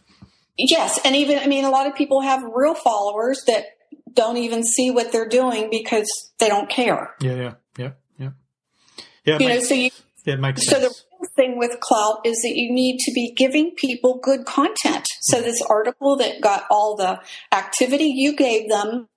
[0.57, 3.65] Yes, and even I mean, a lot of people have real followers that
[4.13, 7.15] don't even see what they're doing because they don't care.
[7.21, 8.29] Yeah, yeah, yeah, yeah.
[9.25, 9.89] Yeah, you makes, know, so you
[10.25, 11.05] it makes so sense.
[11.21, 15.07] the thing with Klout is that you need to be giving people good content.
[15.21, 15.45] So mm-hmm.
[15.45, 19.07] this article that got all the activity, you gave them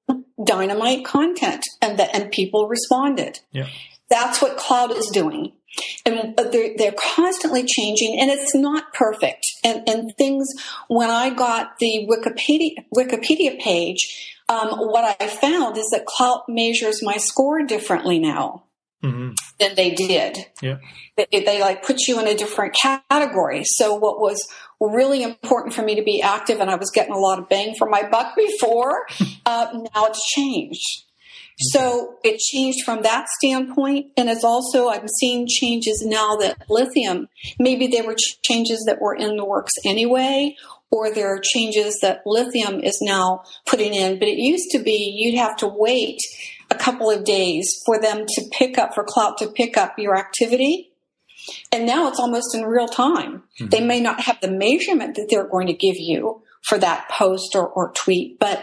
[0.43, 3.41] dynamite content and that and people responded.
[3.53, 3.69] Yeah.
[4.09, 5.53] That's what Klout is doing.
[6.05, 9.47] And they're, they're constantly changing and it's not perfect.
[9.65, 10.49] And, and things,
[10.89, 17.03] when I got the Wikipedia, Wikipedia page, um, what I found is that Klout measures
[17.03, 18.65] my score differently now
[19.03, 20.39] hmm than they did.
[20.63, 20.79] Yeah.
[21.17, 23.63] They, they like put you in a different category.
[23.65, 24.49] So what was
[24.81, 27.75] really important for me to be active, and I was getting a lot of bang
[27.79, 29.07] for my buck before,
[29.47, 31.05] uh, now it's changed.
[31.61, 37.29] So it changed from that standpoint, and it's also I'm seeing changes now that lithium.
[37.59, 40.57] Maybe there were changes that were in the works anyway,
[40.91, 44.19] or there are changes that lithium is now putting in.
[44.19, 46.19] But it used to be you'd have to wait
[46.71, 50.17] a couple of days for them to pick up for Klout to pick up your
[50.17, 50.93] activity.
[51.73, 53.43] And now it's almost in real time.
[53.59, 57.55] They may not have the measurement that they're going to give you for that post
[57.55, 58.63] or, or tweet, but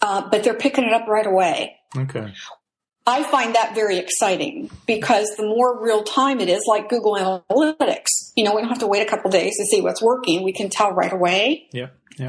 [0.00, 1.77] uh, but they're picking it up right away.
[1.96, 2.32] Okay.
[3.06, 8.32] I find that very exciting because the more real time it is, like Google Analytics,
[8.36, 10.42] you know, we don't have to wait a couple days to see what's working.
[10.42, 11.68] We can tell right away.
[11.72, 11.88] Yeah.
[12.18, 12.28] Yeah.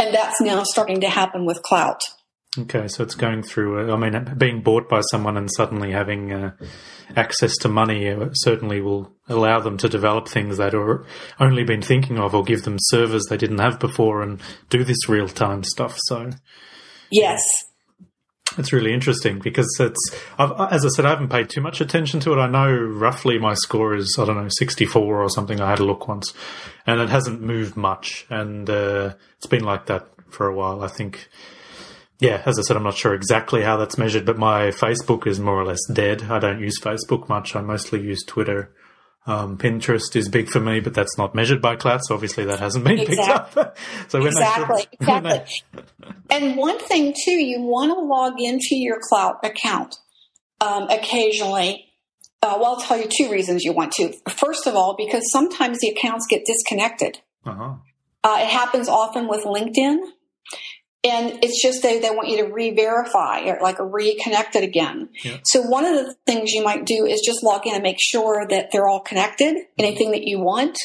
[0.00, 2.00] And that's now starting to happen with Klout.
[2.58, 3.92] Okay, so it's going through.
[3.92, 6.52] I mean, being bought by someone and suddenly having uh,
[7.14, 11.04] access to money uh, certainly will allow them to develop things that are
[11.38, 14.40] only been thinking of, or give them servers they didn't have before, and
[14.70, 15.98] do this real time stuff.
[16.06, 16.30] So
[17.10, 17.42] Yes.
[18.58, 20.14] It's really interesting because it's.
[20.38, 22.38] I've, as I said, I haven't paid too much attention to it.
[22.38, 25.60] I know roughly my score is I don't know sixty four or something.
[25.60, 26.32] I had a look once,
[26.86, 30.82] and it hasn't moved much, and uh, it's been like that for a while.
[30.82, 31.28] I think
[32.18, 35.38] yeah, as I said, I'm not sure exactly how that's measured, but my Facebook is
[35.38, 36.24] more or less dead.
[36.24, 37.54] I don't use Facebook much.
[37.54, 38.72] I mostly use Twitter.
[39.26, 42.60] Um, Pinterest is big for me, but that's not measured by Klout, so obviously that
[42.60, 43.52] hasn't been picked up.
[44.08, 44.86] so when Exactly.
[44.92, 45.62] Exactly.
[46.30, 49.96] And one thing too, you want to log into your Klout account
[50.60, 51.86] um, occasionally.
[52.40, 54.12] Uh, well, I'll tell you two reasons you want to.
[54.30, 57.18] First of all, because sometimes the accounts get disconnected.
[57.44, 57.74] uh-huh.
[58.22, 59.98] Uh, it happens often with LinkedIn.
[61.04, 65.10] And it's just they, they want you to re-verify or like reconnect it again.
[65.22, 65.38] Yeah.
[65.44, 68.46] So one of the things you might do is just log in and make sure
[68.48, 69.62] that they're all connected, mm-hmm.
[69.78, 70.78] anything that you want.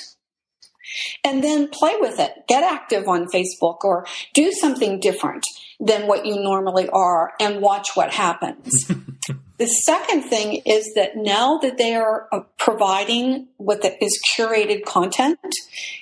[1.24, 2.34] And then play with it.
[2.48, 5.46] Get active on Facebook or do something different
[5.80, 8.92] than what you normally are and watch what happens.
[9.62, 15.38] the second thing is that now that they are uh, providing what is curated content,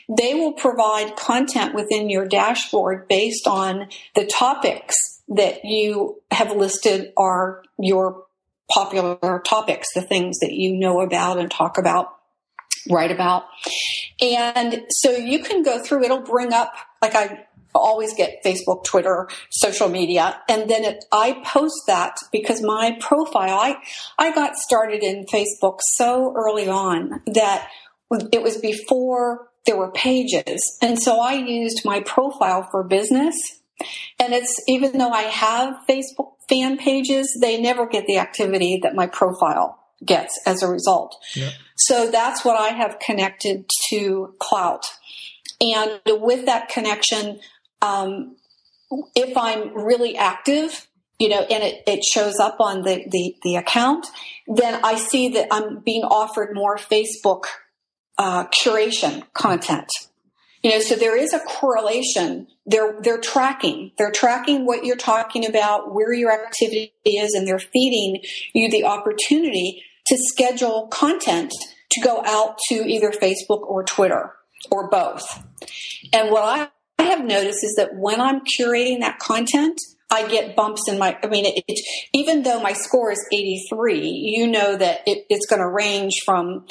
[0.07, 4.95] they will provide content within your dashboard based on the topics
[5.27, 8.23] that you have listed are your
[8.71, 12.15] popular topics, the things that you know about and talk about,
[12.89, 13.43] write about.
[14.21, 19.29] And so you can go through, it'll bring up, like I always get Facebook, Twitter,
[19.49, 23.77] social media, and then it, I post that because my profile, I,
[24.17, 27.67] I got started in Facebook so early on that
[28.31, 30.77] it was before there were pages.
[30.81, 33.35] And so I used my profile for business.
[34.19, 38.95] And it's even though I have Facebook fan pages, they never get the activity that
[38.95, 41.15] my profile gets as a result.
[41.35, 41.51] Yeah.
[41.77, 44.83] So that's what I have connected to Klout.
[45.61, 47.39] And with that connection,
[47.81, 48.35] um,
[49.15, 50.87] if I'm really active,
[51.19, 54.07] you know, and it, it shows up on the, the, the account,
[54.47, 57.43] then I see that I'm being offered more Facebook
[58.17, 59.89] uh, curation content.
[60.63, 62.47] You know, so there is a correlation.
[62.65, 63.93] They're they're tracking.
[63.97, 68.21] They're tracking what you're talking about, where your activity is, and they're feeding
[68.53, 71.53] you the opportunity to schedule content
[71.91, 74.33] to go out to either Facebook or Twitter
[74.69, 75.43] or both.
[76.11, 76.73] And what
[77.09, 79.79] have noticed is that when I'm curating that content,
[80.11, 83.99] I get bumps in my, I mean, it, it, even though my score is 83,
[83.99, 86.65] you know that it, it's going to range from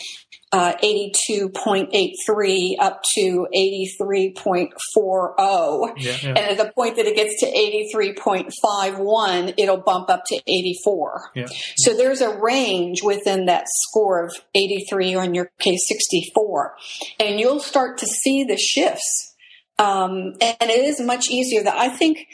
[0.50, 5.92] uh, 82.83 up to 83.40.
[5.98, 6.30] Yeah, yeah.
[6.30, 11.30] And at the point that it gets to 83.51, it'll bump up to 84.
[11.36, 11.46] Yeah.
[11.76, 16.74] So there's a range within that score of 83 or in your case 64.
[17.20, 19.36] And you'll start to see the shifts.
[19.78, 22.26] Um, and it is much easier that I think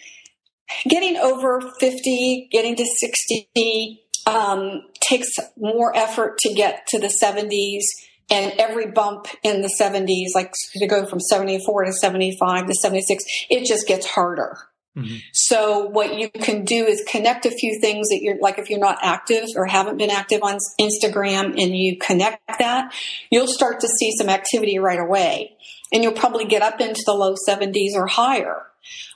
[0.89, 7.83] getting over 50, getting to 60, um, takes more effort to get to the 70s.
[8.31, 13.23] And every bump in the 70s, like to go from 74 to 75 to 76,
[13.51, 14.57] it just gets harder.
[14.97, 15.17] Mm-hmm.
[15.33, 18.79] So what you can do is connect a few things that you're like if you're
[18.79, 22.95] not active or haven't been active on Instagram and you connect that,
[23.31, 25.57] you'll start to see some activity right away.
[25.93, 28.67] And you'll probably get up into the low 70s or higher.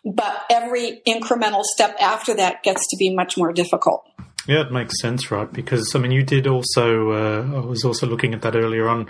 [0.05, 4.05] But every incremental step after that gets to be much more difficult.
[4.47, 5.53] Yeah, it makes sense, right?
[5.53, 7.11] Because I mean, you did also.
[7.11, 9.09] Uh, I was also looking at that earlier on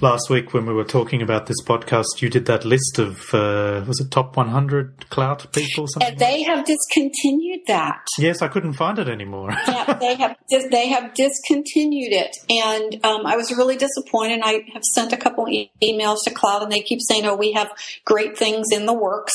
[0.00, 3.84] last week when we were talking about this podcast, you did that list of uh,
[3.86, 5.86] was it top 100 Klout people?
[6.00, 8.06] And they have discontinued that.
[8.18, 9.50] Yes, I couldn't find it anymore.
[9.68, 10.36] yeah, they have
[10.70, 14.40] they have discontinued it, and um, I was really disappointed.
[14.42, 17.52] I have sent a couple e- emails to Klout, and they keep saying, "Oh, we
[17.52, 17.70] have
[18.04, 19.34] great things in the works."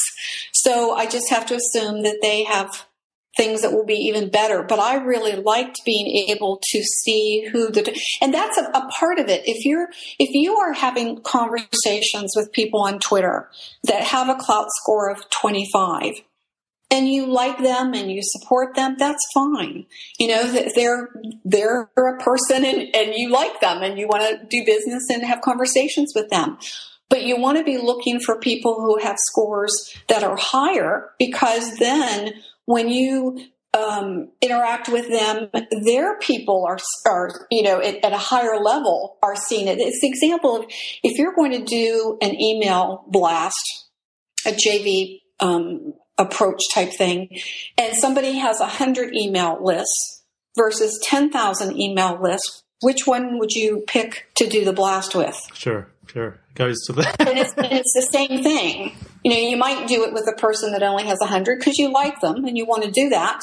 [0.54, 2.86] So I just have to assume that they have
[3.36, 4.64] things that will be even better.
[4.64, 9.20] But I really liked being able to see who the, and that's a, a, part
[9.20, 9.44] of it.
[9.46, 9.88] If you're,
[10.20, 13.50] if you are having conversations with people on Twitter
[13.86, 16.14] that have a Klout score of 25,
[16.92, 19.88] and you like them and you support them, that's fine.
[20.20, 21.10] You know, they're,
[21.44, 25.24] they're a person and, and you like them and you want to do business and
[25.24, 26.60] have conversations with them.
[27.10, 29.74] But you want to be looking for people who have scores
[30.08, 32.34] that are higher because then
[32.66, 33.40] when you
[33.74, 35.50] um, interact with them,
[35.84, 39.80] their people are, are you know, at, at, a higher level are seeing it.
[39.80, 40.66] It's the example of
[41.04, 43.90] if you're going to do an email blast,
[44.46, 47.30] a JV um, approach type thing,
[47.78, 50.24] and somebody has a hundred email lists
[50.56, 55.40] versus 10,000 email lists, which one would you pick to do the blast with?
[55.54, 56.40] Sure, sure.
[56.50, 57.08] it Goes to the.
[57.20, 58.96] and, it's, and it's the same thing.
[59.24, 61.92] You know, you might do it with a person that only has 100 because you
[61.92, 63.40] like them and you want to do that,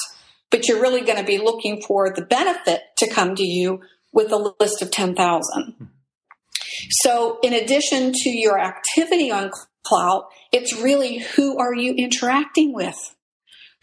[0.51, 3.81] but you're really going to be looking for the benefit to come to you
[4.13, 5.89] with a list of 10,000.
[6.91, 9.51] So, in addition to your activity on
[9.87, 13.17] Klout, it's really who are you interacting with?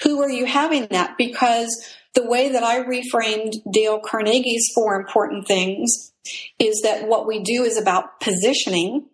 [0.03, 1.17] Who are you having that?
[1.17, 1.69] Because
[2.13, 6.11] the way that I reframed Dale Carnegie's four important things
[6.59, 9.07] is that what we do is about positioning.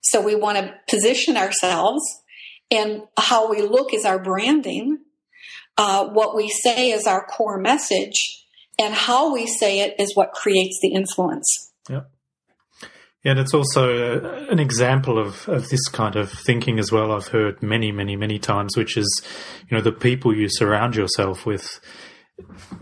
[0.00, 2.02] So we want to position ourselves
[2.70, 4.98] and how we look is our branding.
[5.76, 8.44] Uh, what we say is our core message,
[8.78, 11.72] and how we say it is what creates the influence.
[11.88, 12.02] Yeah.
[13.24, 17.12] And it's also uh, an example of, of this kind of thinking as well.
[17.12, 19.22] I've heard many, many, many times, which is,
[19.68, 21.80] you know, the people you surround yourself with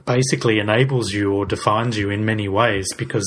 [0.05, 3.27] basically enables you or defines you in many ways because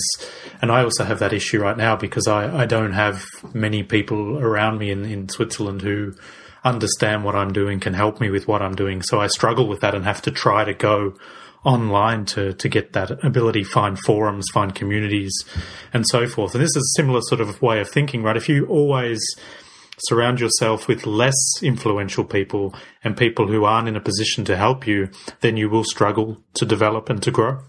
[0.61, 4.37] and I also have that issue right now because I, I don't have many people
[4.37, 6.13] around me in, in Switzerland who
[6.63, 9.01] understand what I'm doing, can help me with what I'm doing.
[9.01, 11.15] So I struggle with that and have to try to go
[11.63, 15.33] online to, to get that ability, find forums, find communities
[15.93, 16.55] and so forth.
[16.55, 18.37] And this is a similar sort of way of thinking, right?
[18.37, 19.19] If you always
[20.03, 24.87] surround yourself with less influential people and people who aren't in a position to help
[24.87, 25.09] you,
[25.41, 27.59] then you will struggle to develop and to grow.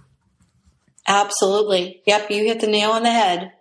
[1.06, 2.02] Absolutely.
[2.06, 3.52] Yep, you hit the nail on the head.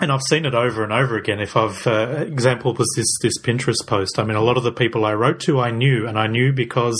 [0.00, 1.40] And I've seen it over and over again.
[1.40, 4.18] If I've uh, example was this this Pinterest post.
[4.18, 6.52] I mean, a lot of the people I wrote to, I knew, and I knew
[6.52, 6.96] because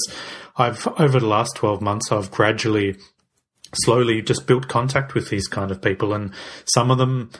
[0.56, 2.96] I've over the last twelve months, I've gradually,
[3.72, 6.32] slowly just built contact with these kind of people, and
[6.64, 7.30] some of them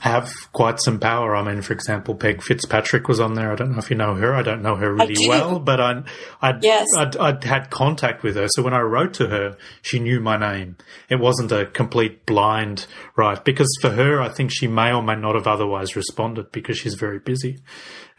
[0.00, 1.34] have quite some power.
[1.34, 3.52] I mean, for example, Peg Fitzpatrick was on there.
[3.52, 4.34] I don't know if you know her.
[4.34, 6.02] I don't know her really well, but I,
[6.42, 6.86] I'd, yes.
[6.96, 8.46] I'd, I'd, had contact with her.
[8.50, 10.76] So when I wrote to her, she knew my name.
[11.08, 15.16] It wasn't a complete blind right because for her, I think she may or may
[15.16, 17.58] not have otherwise responded because she's very busy.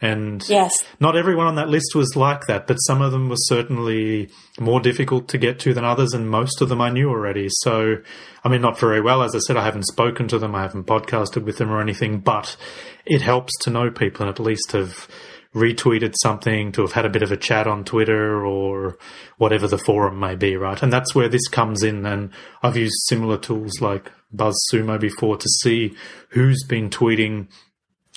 [0.00, 0.72] And yes.
[1.00, 4.30] not everyone on that list was like that, but some of them were certainly
[4.60, 7.48] more difficult to get to than others, and most of them I knew already.
[7.50, 7.96] So,
[8.44, 9.22] I mean, not very well.
[9.22, 12.20] As I said, I haven't spoken to them, I haven't podcasted with them or anything,
[12.20, 12.56] but
[13.04, 15.08] it helps to know people and at least have
[15.54, 18.98] retweeted something, to have had a bit of a chat on Twitter or
[19.38, 20.80] whatever the forum may be, right?
[20.82, 22.06] And that's where this comes in.
[22.06, 22.30] And
[22.62, 25.96] I've used similar tools like BuzzSumo before to see
[26.28, 27.48] who's been tweeting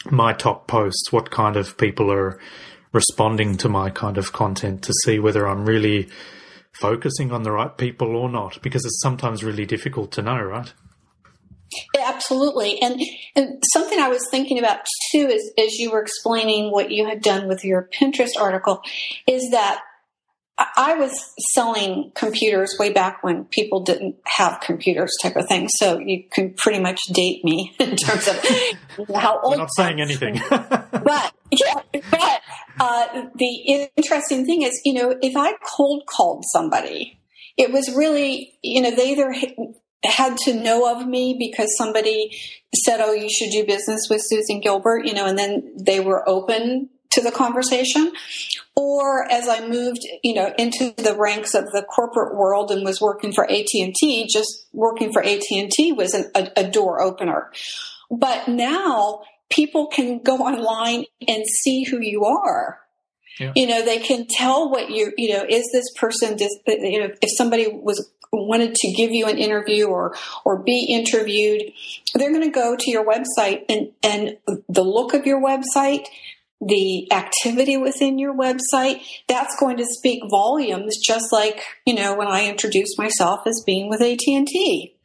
[0.09, 2.39] my top posts, what kind of people are
[2.93, 6.09] responding to my kind of content to see whether I'm really
[6.73, 10.73] focusing on the right people or not, because it's sometimes really difficult to know, right?
[11.97, 12.81] Absolutely.
[12.81, 13.01] And,
[13.35, 14.79] and something I was thinking about
[15.11, 18.81] too is as you were explaining what you had done with your Pinterest article
[19.27, 19.81] is that
[20.75, 25.69] I was selling computers way back when people didn't have computers, type of thing.
[25.69, 29.53] So you can pretty much date me in terms of how old.
[29.53, 30.41] I'm not saying anything.
[30.49, 32.41] but yeah, but
[32.79, 37.19] uh, the interesting thing is, you know, if I cold called somebody,
[37.57, 39.33] it was really, you know, they either
[40.03, 42.31] had to know of me because somebody
[42.75, 46.27] said, "Oh, you should do business with Susan Gilbert," you know, and then they were
[46.27, 48.11] open to the conversation.
[48.75, 53.01] Or as I moved, you know, into the ranks of the corporate world and was
[53.01, 57.51] working for AT&T, just working for AT&T was an, a, a door opener.
[58.09, 62.79] But now people can go online and see who you are.
[63.39, 63.53] Yeah.
[63.55, 66.37] You know, they can tell what you, you know, is this person,
[66.67, 71.71] you know, if somebody was wanted to give you an interview or or be interviewed,
[72.15, 74.37] they're going to go to your website and and
[74.69, 76.05] the look of your website,
[76.61, 80.97] the activity within your website, that's going to speak volumes.
[81.03, 84.95] Just like you know when I introduced myself as being with AT and T.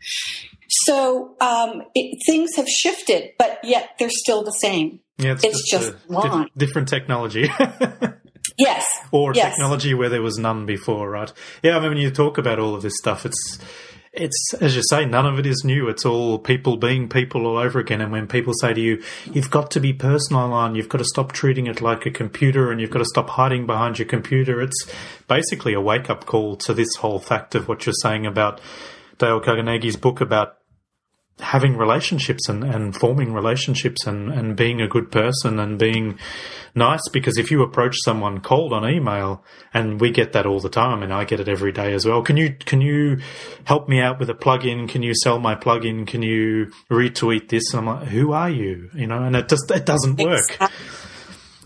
[0.69, 5.01] So um, it, things have shifted, but yet they're still the same.
[5.19, 7.49] Yeah, it's, it's just, just different technology.
[8.59, 8.87] Yes.
[9.11, 9.55] Or yes.
[9.55, 11.33] technology where there was none before, right?
[11.63, 13.59] Yeah, I mean, when you talk about all of this stuff, it's
[14.17, 15.89] it's as you say, none of it is new.
[15.89, 18.01] It's all people being people all over again.
[18.01, 19.03] And when people say to you,
[19.33, 20.75] "You've got to be personal online.
[20.75, 23.67] You've got to stop treating it like a computer, and you've got to stop hiding
[23.67, 24.91] behind your computer," it's
[25.29, 28.61] basically a wake up call to this whole fact of what you're saying about
[29.19, 30.57] Dale Carnegie's book about
[31.39, 36.19] having relationships and, and forming relationships and, and being a good person and being
[36.75, 40.71] nice because if you approach someone cold on email and we get that all the
[40.71, 42.23] time and I get it every day as well.
[42.23, 43.19] Can you can you
[43.65, 44.89] help me out with a plugin?
[44.89, 46.07] Can you sell my plugin?
[46.07, 47.75] Can you retweet this?
[47.75, 48.91] And I'm like, who are you?
[48.95, 50.41] You know, and it just it doesn't work.
[50.41, 50.87] Exactly.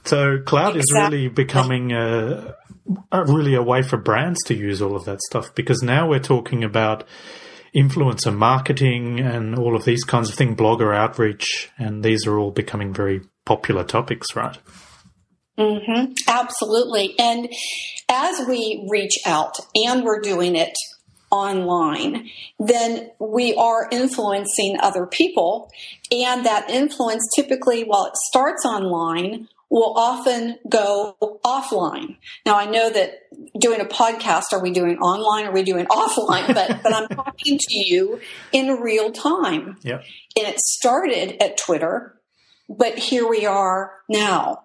[0.05, 0.81] So Klout exactly.
[0.81, 2.57] is really becoming a,
[3.12, 6.18] a really a way for brands to use all of that stuff because now we're
[6.18, 7.05] talking about
[7.75, 12.51] influencer marketing and all of these kinds of things, blogger outreach, and these are all
[12.51, 14.59] becoming very popular topics, right?
[15.59, 17.14] Mm-hmm, absolutely.
[17.18, 17.49] And
[18.09, 20.75] as we reach out, and we're doing it
[21.31, 25.71] online, then we are influencing other people.
[26.11, 32.16] And that influence typically, while it starts online, will often go offline.
[32.45, 33.21] Now I know that
[33.59, 35.47] doing a podcast, are we doing online?
[35.47, 36.53] Are we doing offline?
[36.53, 38.21] But but I'm talking to you
[38.53, 39.77] in real time.
[39.83, 40.05] Yep.
[40.37, 42.21] And it started at Twitter,
[42.68, 44.64] but here we are now.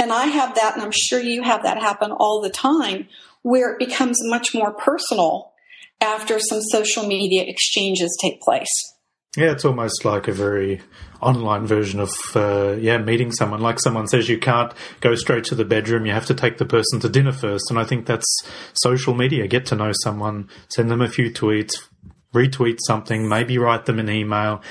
[0.00, 3.08] And I have that, and I'm sure you have that happen all the time,
[3.42, 5.52] where it becomes much more personal
[6.00, 8.72] after some social media exchanges take place.
[9.36, 10.80] Yeah, it's almost like a very
[11.20, 13.60] online version of uh, yeah meeting someone.
[13.60, 16.64] Like someone says, you can't go straight to the bedroom; you have to take the
[16.64, 17.64] person to dinner first.
[17.70, 18.26] And I think that's
[18.74, 19.46] social media.
[19.46, 21.74] Get to know someone, send them a few tweets,
[22.34, 24.62] retweet something, maybe write them an email,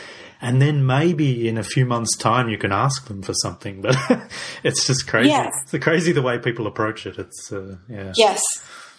[0.42, 3.82] and then maybe in a few months' time you can ask them for something.
[3.86, 3.98] But
[4.64, 5.30] it's just crazy.
[5.30, 5.54] Yes.
[5.72, 7.18] It's crazy the way people approach it.
[7.18, 8.14] It's uh, yeah.
[8.16, 8.42] Yes.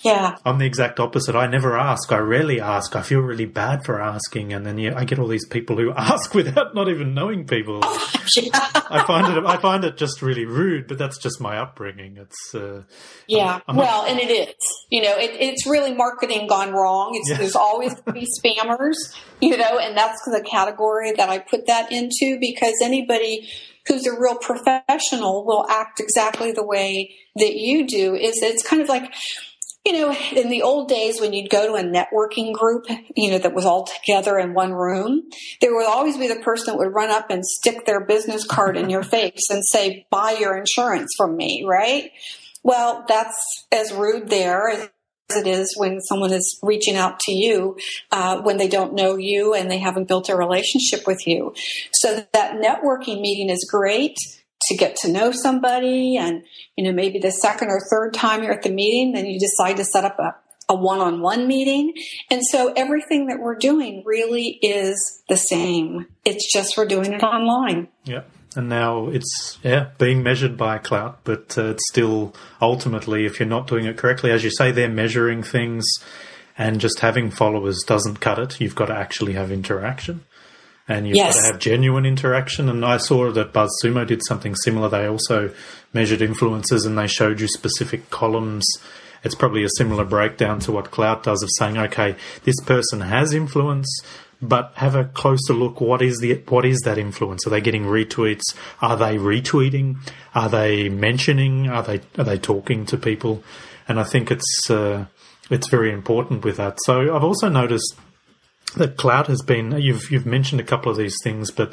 [0.03, 0.37] Yeah.
[0.45, 1.35] I'm the exact opposite.
[1.35, 2.13] I never ask.
[2.13, 2.95] I rarely ask.
[2.95, 5.93] I feel really bad for asking, and then yeah, I get all these people who
[5.97, 7.81] ask without not even knowing people.
[7.83, 8.71] Oh, yeah.
[8.91, 9.45] I find it.
[9.45, 12.19] I find it just really rude, but that's just my upbringing.
[12.19, 12.83] It's uh,
[13.27, 13.55] yeah.
[13.55, 14.11] I'm, I'm well, not...
[14.11, 14.55] and it is.
[14.91, 17.21] You know, it, it's really marketing gone wrong.
[17.27, 17.39] Yeah.
[17.39, 18.97] There's always be spammers.
[19.41, 23.49] You know, and that's the category that I put that into because anybody
[23.87, 28.15] who's a real professional will act exactly the way that you do.
[28.15, 29.13] Is it's kind of like
[29.87, 33.39] you know, in the old days when you'd go to a networking group, you know,
[33.39, 35.23] that was all together in one room,
[35.61, 38.77] there would always be the person that would run up and stick their business card
[38.77, 42.11] in your face and say, buy your insurance from me, right?
[42.65, 44.91] Well, that's as rude there as
[45.37, 47.77] it is when someone is reaching out to you
[48.11, 51.55] uh, when they don't know you and they haven't built a relationship with you.
[51.93, 54.17] So that networking meeting is great
[54.63, 56.43] to get to know somebody and
[56.77, 59.77] you know maybe the second or third time you're at the meeting then you decide
[59.77, 60.35] to set up a,
[60.69, 61.95] a one-on-one meeting.
[62.31, 66.07] And so everything that we're doing really is the same.
[66.25, 67.89] It's just we're doing it online.
[68.05, 68.23] Yeah.
[68.57, 73.49] And now it's yeah being measured by Klout but uh, it's still ultimately if you're
[73.49, 75.85] not doing it correctly as you say they're measuring things
[76.57, 78.59] and just having followers doesn't cut it.
[78.59, 80.25] You've got to actually have interaction
[80.89, 81.35] and you've yes.
[81.35, 82.69] got to have genuine interaction.
[82.69, 84.89] And I saw that BuzzSumo did something similar.
[84.89, 85.53] They also
[85.93, 88.67] measured influences and they showed you specific columns.
[89.25, 92.15] It's probably a similar breakdown to what Klout does of saying, okay,
[92.45, 93.89] this person has influence,
[94.41, 95.81] but have a closer look.
[95.81, 97.47] What is the what is that influence?
[97.47, 98.55] Are they getting retweets?
[98.81, 99.97] Are they retweeting?
[100.35, 101.69] Are they mentioning?
[101.69, 103.43] Are they are they talking to people?
[103.89, 105.07] And I think it's uh,
[105.51, 106.79] it's very important with that.
[106.85, 107.97] So I've also noticed
[108.75, 111.73] that Klout has been you've you've mentioned a couple of these things, but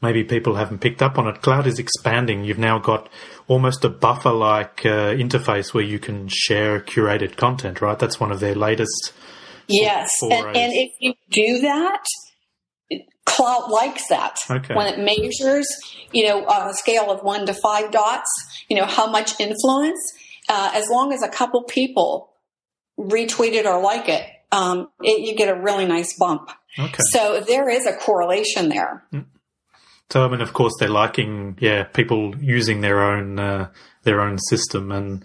[0.00, 1.42] maybe people haven't picked up on it.
[1.42, 2.44] Klout is expanding.
[2.44, 3.08] You've now got
[3.46, 7.80] almost a buffer like uh, interface where you can share curated content.
[7.80, 9.12] Right, that's one of their latest.
[9.66, 12.02] Yes, and, and if you do that,
[13.26, 14.38] Klout likes that.
[14.50, 14.74] Okay.
[14.74, 15.68] When it measures,
[16.12, 18.30] you know, on a scale of one to five dots,
[18.70, 20.00] you know, how much influence,
[20.48, 22.32] uh, as long as a couple people
[22.98, 26.50] retweet it or like it, um, it, you get a really nice bump.
[26.78, 27.02] Okay.
[27.10, 29.04] So there is a correlation there.
[30.10, 33.70] So I mean, of course, they're liking, yeah, people using their own uh,
[34.04, 34.90] their own system.
[34.90, 35.24] And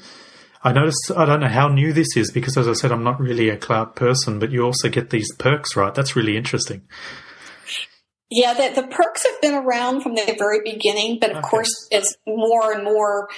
[0.64, 3.20] I noticed, I don't know how new this is because, as I said, I'm not
[3.20, 5.94] really a Klout person, but you also get these perks, right?
[5.94, 6.82] That's really interesting.
[8.30, 11.48] Yeah, the, the perks have been around from the very beginning, but of Okay.
[11.48, 13.30] course, as more and more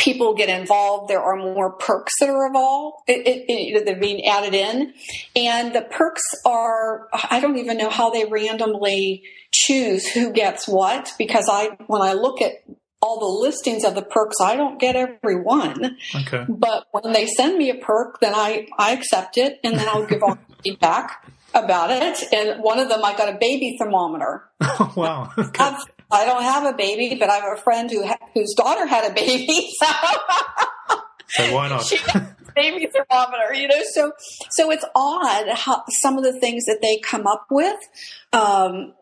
[0.00, 3.02] people get involved, there are more perks that are involved.
[3.06, 4.94] It, they're being added in,
[5.36, 9.22] and the perks are I don't even know how they randomly
[9.52, 12.52] choose who gets what because I when I look at
[13.02, 15.96] all the listings of the perks, I don't get every one.
[16.14, 16.44] Okay.
[16.48, 20.04] But when they send me a perk, then I, I accept it and then I'll
[20.06, 22.22] give all feedback about it.
[22.30, 24.44] And one of them, I got a baby thermometer.
[24.60, 25.32] Oh, wow.
[25.38, 25.74] Okay.
[26.10, 29.10] I don't have a baby, but I have a friend who ha- whose daughter had
[29.10, 29.70] a baby.
[31.32, 31.84] So So why not?
[31.84, 31.96] she
[32.56, 33.80] baby thermometer, you know.
[33.92, 34.12] So
[34.50, 37.78] so it's odd how some of the things that they come up with.
[38.32, 38.94] Um,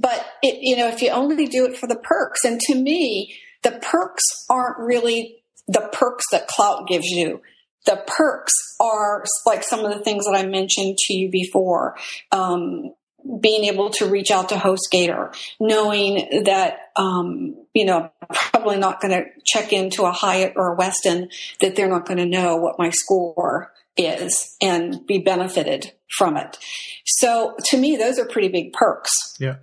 [0.00, 3.34] but it, you know, if you only do it for the perks, and to me,
[3.62, 7.42] the perks aren't really the perks that Klout gives you.
[7.84, 11.96] The perks are like some of the things that I mentioned to you before.
[12.30, 12.94] Um,
[13.40, 19.12] being able to reach out to HostGator, knowing that, um, you know, probably not going
[19.12, 22.78] to check into a Hyatt or a Westin, that they're not going to know what
[22.78, 26.58] my score is and be benefited from it.
[27.04, 29.10] So to me, those are pretty big perks.
[29.38, 29.56] Yeah.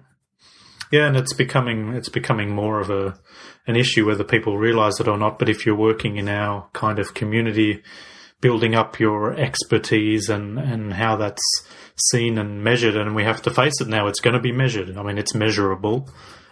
[0.91, 3.19] Yeah, and it's becoming it's becoming more of a
[3.67, 5.37] an issue whether people realize it or not.
[5.37, 7.83] But if you're working in our kind of community,
[8.41, 11.43] building up your expertise and and how that's
[12.11, 14.07] seen and measured, and we have to face it now.
[14.07, 14.95] It's going to be measured.
[14.97, 16.09] I mean, it's measurable.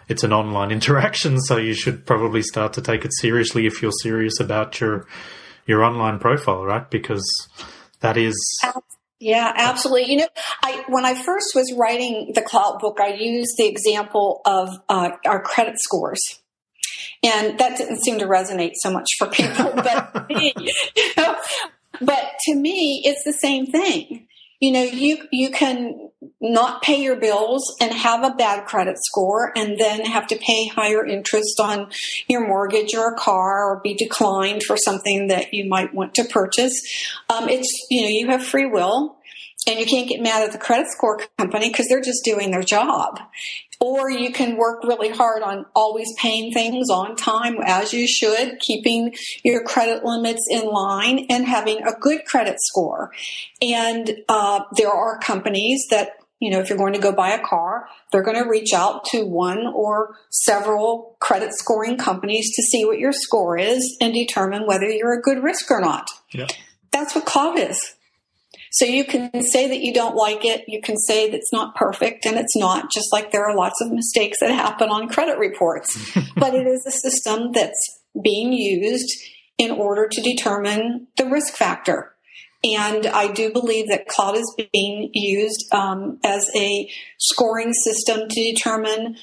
[0.08, 3.92] It's an online interaction, so you should probably start to take it seriously if you're
[4.02, 5.06] serious about your
[5.66, 6.88] your online profile, right?
[6.90, 7.24] Because
[8.00, 8.34] that is
[9.20, 10.12] Yeah, absolutely.
[10.12, 10.28] You know,
[10.62, 15.10] I when I first was writing the Klout book, I used the example of uh,
[15.26, 16.20] our credit scores,
[17.22, 19.72] and that didn't seem to resonate so much for people.
[19.74, 20.72] But me, you
[21.16, 21.36] know,
[22.00, 24.26] but to me, it's the same thing.
[24.60, 29.52] You know, you you can not pay your bills and have a bad credit score,
[29.56, 31.90] and then have to pay higher interest on
[32.28, 36.24] your mortgage or a car, or be declined for something that you might want to
[36.24, 36.74] purchase.
[37.30, 39.18] Um, it's you know you have free will,
[39.68, 42.62] and you can't get mad at the credit score company because they're just doing their
[42.62, 43.20] job.
[43.80, 48.58] Or you can work really hard on always paying things on time as you should,
[48.58, 49.14] keeping
[49.44, 53.12] your credit limits in line, and having a good credit score.
[53.62, 56.10] And uh, there are companies that
[56.40, 59.04] you know, if you're going to go buy a car, they're going to reach out
[59.06, 64.66] to one or several credit scoring companies to see what your score is and determine
[64.66, 66.08] whether you're a good risk or not.
[66.30, 66.46] yeah.
[66.92, 67.94] That's what Klout is.
[68.70, 70.64] So you can say that you don't like it.
[70.68, 73.80] You can say that it's not perfect, and it's not, just like there are lots
[73.80, 76.12] of mistakes that happen on credit reports.
[76.36, 79.10] but it is a system that's being used
[79.56, 82.14] in order to determine the risk factor.
[82.64, 88.52] And I do believe that Klout is being used um, as a scoring system to
[88.52, 89.16] determine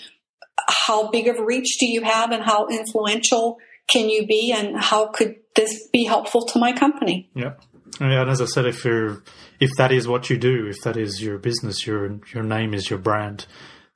[0.67, 4.77] how big of a reach do you have and how influential can you be and
[4.77, 7.29] how could this be helpful to my company.
[7.35, 7.53] Yeah.
[7.99, 9.23] And as I said, if you're
[9.59, 12.89] if that is what you do, if that is your business, your your name is
[12.89, 13.45] your brand,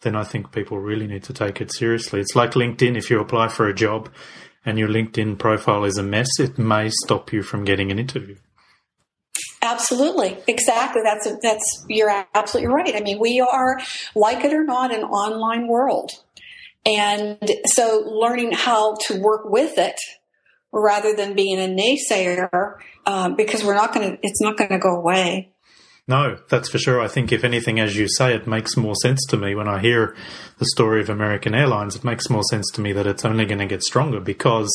[0.01, 2.19] then I think people really need to take it seriously.
[2.19, 2.97] It's like LinkedIn.
[2.97, 4.09] If you apply for a job
[4.65, 8.37] and your LinkedIn profile is a mess, it may stop you from getting an interview.
[9.61, 11.01] Absolutely, exactly.
[11.03, 12.95] That's that's you're absolutely right.
[12.95, 13.79] I mean, we are
[14.15, 16.11] like it or not an online world,
[16.85, 19.99] and so learning how to work with it
[20.71, 24.19] rather than being a naysayer, um, because we're not going to.
[24.21, 25.51] It's not going to go away.
[26.07, 26.99] No, that's for sure.
[26.99, 29.77] I think if anything, as you say, it makes more sense to me when I
[29.79, 30.15] hear
[30.57, 31.95] the story of American Airlines.
[31.95, 34.71] It makes more sense to me that it's only going to get stronger because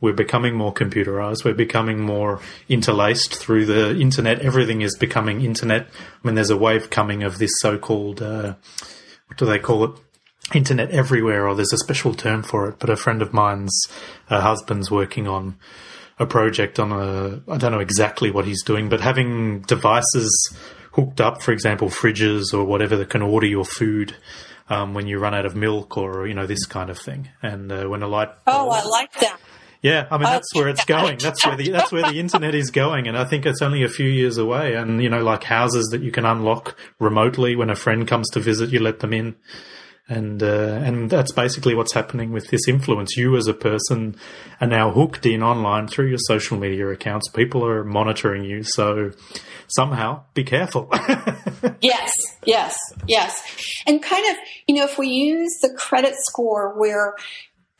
[0.00, 1.44] we're becoming more computerized.
[1.44, 4.40] We're becoming more interlaced through the internet.
[4.40, 5.86] Everything is becoming internet.
[5.86, 8.56] I mean, there's a wave coming of this so-called, uh,
[9.28, 9.90] what do they call it?
[10.52, 12.78] Internet everywhere, or there's a special term for it.
[12.78, 13.86] But a friend of mine's
[14.28, 15.56] uh, husband's working on
[16.18, 20.56] a project on a, I don't know exactly what he's doing, but having devices
[20.92, 24.14] hooked up, for example, fridges or whatever that can order your food
[24.68, 27.30] um, when you run out of milk or, you know, this kind of thing.
[27.42, 29.38] And uh, when a light Oh, I like that.
[29.82, 31.18] Yeah, I mean that's where it's going.
[31.18, 33.88] That's where the that's where the internet is going, and I think it's only a
[33.90, 34.76] few years away.
[34.76, 38.40] And you know, like houses that you can unlock remotely when a friend comes to
[38.40, 39.36] visit, you let them in,
[40.08, 43.16] and uh, and that's basically what's happening with this influence.
[43.16, 44.16] You as a person
[44.60, 47.28] are now hooked in online through your social media accounts.
[47.30, 49.12] People are monitoring you, so
[49.68, 50.88] somehow be careful.
[51.80, 52.12] yes,
[52.44, 52.76] yes,
[53.08, 53.42] yes,
[53.86, 54.36] and kind of
[54.66, 57.14] you know if we use the credit score where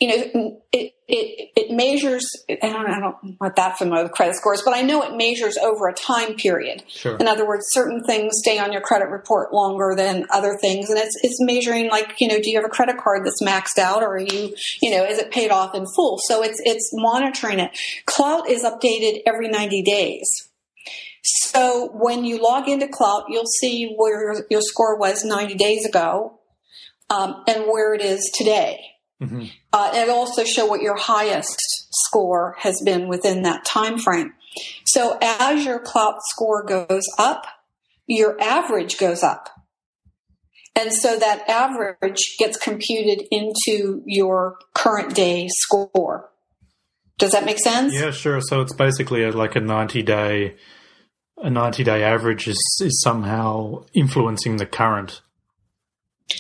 [0.05, 4.13] you know, it, it, it measures, I don't, I don't, I'm not that familiar with
[4.13, 6.83] credit scores, but I know it measures over a time period.
[6.89, 7.17] Sure.
[7.17, 10.91] In other words, certain things stay on your credit report longer than other things.
[10.91, 13.79] And it's, it's measuring like, you know, do you have a credit card that's maxed
[13.79, 16.19] out or are you, you know, is it paid off in full?
[16.25, 17.71] So it's, it's monitoring it.
[18.07, 20.51] Klout is updated every 90 days.
[21.23, 26.41] So when you log into Klout, you'll see where your score was 90 days ago
[27.09, 28.94] um, and where it is today.
[29.23, 29.45] Mm-hmm.
[29.73, 31.59] Uh, and also show what your highest
[31.93, 34.35] score has been within that time frame.
[34.85, 37.47] So as your Klout score goes up,
[38.07, 39.51] your average goes up.
[40.77, 46.31] And so that average gets computed into your current day score.
[47.19, 47.95] Does that make sense?
[47.95, 48.41] Yeah, sure.
[48.41, 50.57] So it's basically a, like a 90 day
[51.39, 55.21] a 90 day average is, is somehow influencing the current.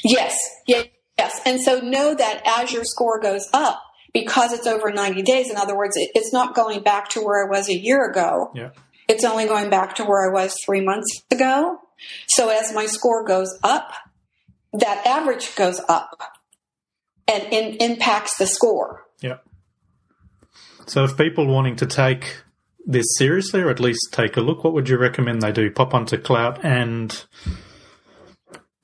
[0.02, 0.36] Yes.
[0.66, 0.84] Yeah.
[1.18, 1.40] Yes.
[1.46, 3.80] And so know that as your score goes up,
[4.12, 7.50] because it's over 90 days, in other words, it's not going back to where I
[7.50, 8.50] was a year ago.
[8.54, 8.70] Yeah.
[9.08, 11.78] It's only going back to where I was three months ago.
[12.26, 13.92] So as my score goes up,
[14.72, 16.20] that average goes up
[17.28, 19.04] and in, impacts the score.
[19.20, 19.38] Yeah.
[20.86, 22.42] So if people wanting to take
[22.86, 25.70] this seriously or at least take a look, what would you recommend they do?
[25.70, 27.24] Pop onto Klout and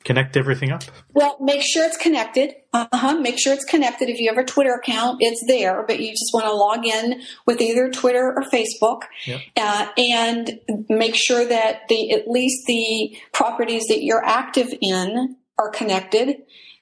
[0.05, 0.83] connect everything up?
[1.13, 2.55] Well, make sure it's connected.
[2.73, 3.19] Uh-huh.
[3.19, 4.09] Make sure it's connected.
[4.09, 7.23] If you have a Twitter account, it's there, but you just want to log in
[7.47, 9.41] with either Twitter or Facebook, yep.
[9.57, 15.71] uh, and make sure that the at least the properties that you're active in are
[15.71, 16.37] connected.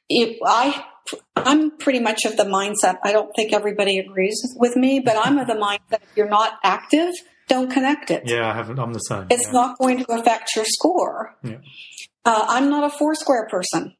[0.08, 0.84] If I
[1.36, 2.98] I'm pretty much of the mindset.
[3.02, 6.58] I don't think everybody agrees with me, but I'm of the mindset if you're not
[6.62, 7.14] active,
[7.48, 8.24] don't connect it.
[8.26, 8.78] Yeah, I haven't.
[8.78, 9.26] I'm the same.
[9.30, 9.52] It's yeah.
[9.52, 11.34] not going to affect your score.
[11.42, 11.58] Yeah.
[12.28, 13.94] Uh, I'm not a Foursquare person.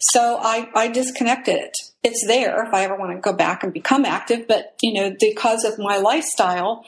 [0.00, 1.72] So I, I disconnected it.
[2.02, 5.14] It's there if I ever want to go back and become active, but you know,
[5.20, 6.84] because of my lifestyle,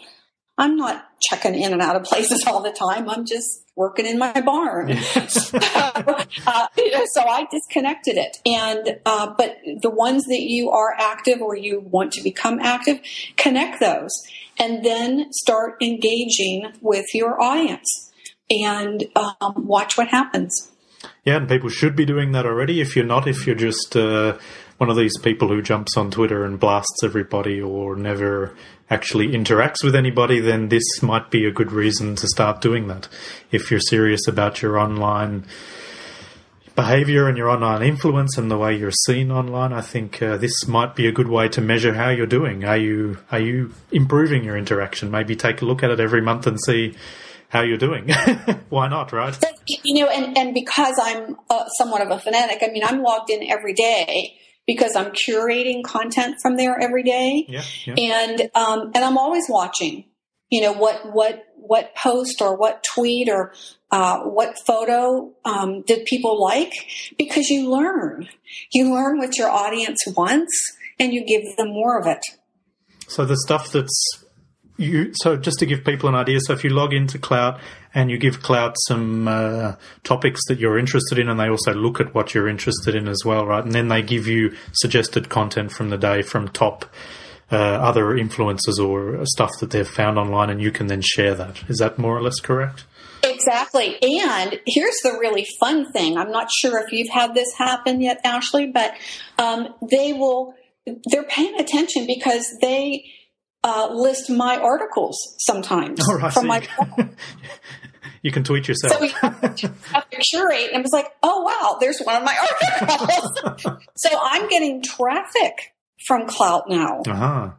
[0.58, 3.08] I'm not checking in and out of places all the time.
[3.08, 4.96] I'm just working in my barn.
[5.28, 6.66] so, uh,
[7.12, 8.38] so I disconnected it.
[8.44, 12.98] And, uh, but the ones that you are active or you want to become active,
[13.36, 14.10] connect those
[14.58, 18.12] and then start engaging with your audience
[18.50, 20.71] and um, watch what happens.
[21.24, 22.80] Yeah, and people should be doing that already.
[22.80, 24.38] If you're not, if you're just uh,
[24.78, 28.56] one of these people who jumps on Twitter and blasts everybody or never
[28.90, 33.08] actually interacts with anybody, then this might be a good reason to start doing that.
[33.52, 35.44] If you're serious about your online
[36.74, 40.66] behavior and your online influence and the way you're seen online, I think uh, this
[40.66, 42.64] might be a good way to measure how you're doing.
[42.64, 45.10] Are you are you improving your interaction?
[45.12, 46.96] Maybe take a look at it every month and see
[47.52, 48.08] how you're doing.
[48.70, 49.38] Why not, right?
[49.84, 53.28] You know, and, and because I'm uh, somewhat of a fanatic, I mean, I'm logged
[53.28, 57.44] in every day because I'm curating content from there every day.
[57.46, 57.94] Yeah, yeah.
[57.98, 60.06] And, um, and I'm always watching,
[60.48, 63.52] you know, what, what, what post or what tweet or,
[63.90, 66.72] uh, what photo, um, did people like?
[67.18, 68.30] Because you learn,
[68.72, 72.24] you learn what your audience wants and you give them more of it.
[73.08, 74.21] So the stuff that's
[74.82, 77.60] you so just to give people an idea so if you log into Klout
[77.94, 82.00] and you give Klout some uh, topics that you're interested in and they also look
[82.00, 85.72] at what you're interested in as well right and then they give you suggested content
[85.72, 86.84] from the day from top
[87.50, 91.62] uh, other influencers or stuff that they've found online and you can then share that
[91.68, 92.84] is that more or less correct
[93.24, 93.96] Exactly.
[94.02, 96.18] And here's the really fun thing.
[96.18, 98.94] I'm not sure if you've had this happen yet, Ashley, but
[99.38, 100.54] um, they will,
[101.10, 103.04] they're paying attention because they,
[103.64, 106.32] uh, list my articles sometimes oh, right.
[106.32, 106.66] from my.
[108.22, 108.92] you can tweet yourself.
[108.92, 112.36] So you have to curate, and it was like, oh wow, there's one of my
[112.80, 113.82] articles.
[113.96, 115.74] so I'm getting traffic
[116.06, 117.02] from Klout now.
[117.06, 117.50] Uh huh.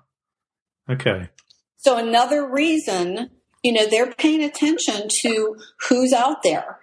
[0.89, 1.29] Okay.
[1.77, 3.29] So another reason,
[3.61, 6.79] you know, they're paying attention to who's out there.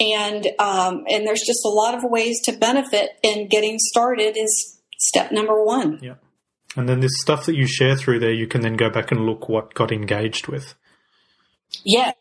[0.00, 4.80] And um, and there's just a lot of ways to benefit, and getting started is
[4.98, 6.00] step number one.
[6.02, 6.14] Yeah.
[6.76, 9.26] And then this stuff that you share through there, you can then go back and
[9.26, 10.74] look what got engaged with.
[11.84, 12.14] Yes.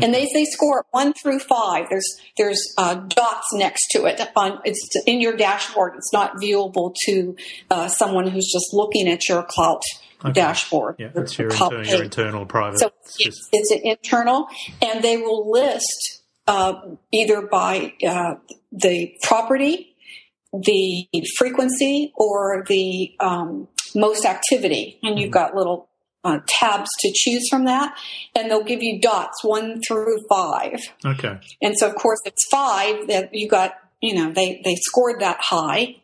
[0.00, 1.88] and they they score it one through five.
[1.90, 2.06] There's
[2.36, 5.94] there's uh, dots next to it on it's in your dashboard.
[5.96, 7.36] It's not viewable to
[7.70, 9.82] uh, someone who's just looking at your Klout
[10.24, 10.32] Okay.
[10.32, 10.96] dashboard.
[10.98, 12.78] Yeah, it's your, inter- your internal private.
[12.80, 14.48] So It's it's, just- it's an internal,
[14.80, 16.74] and they will list uh,
[17.12, 18.36] either by uh,
[18.72, 19.94] the property,
[20.52, 21.06] the
[21.36, 24.98] frequency, or the um, most activity.
[25.02, 25.18] And Mm-hmm.
[25.22, 25.88] you've got little
[26.24, 27.96] uh, tabs to choose from that,
[28.34, 30.78] and they'll give you dots one through five.
[31.04, 31.38] okay.
[31.62, 33.74] And so, of course, it's five that you got.
[34.02, 35.96] You know, they they scored that high,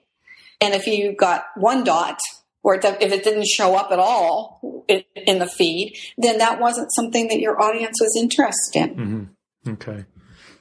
[0.61, 2.19] and if you got one dot,
[2.63, 7.29] or if it didn't show up at all in, the feed, then that wasn't something
[7.29, 9.29] that your audience was interested in.
[9.65, 10.05] hmm Okay.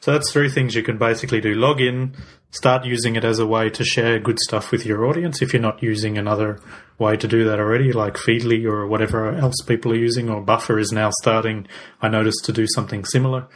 [0.02, 1.54] So that's three things you can basically do.
[1.54, 2.16] Log in,
[2.52, 5.62] start using it as a way to share good stuff with your audience if you're
[5.62, 6.60] not using another
[7.00, 10.78] way to do that already, like Feedly or whatever else people are using, or Buffer
[10.78, 11.68] is now starting,
[12.02, 13.48] I noticed, to do something similar.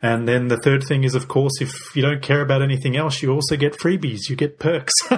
[0.00, 3.20] And then the third thing is, of course, if you don't care about anything else,
[3.20, 4.94] you also get freebies, you get perks.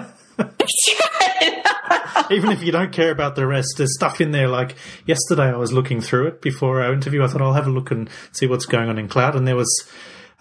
[2.30, 4.48] Even if you don't care about the rest, there's stuff in there.
[4.48, 7.22] Like yesterday, I was looking through it before our interview.
[7.22, 9.36] I thought I'll have a look and see what's going on in Klout.
[9.36, 9.90] And there was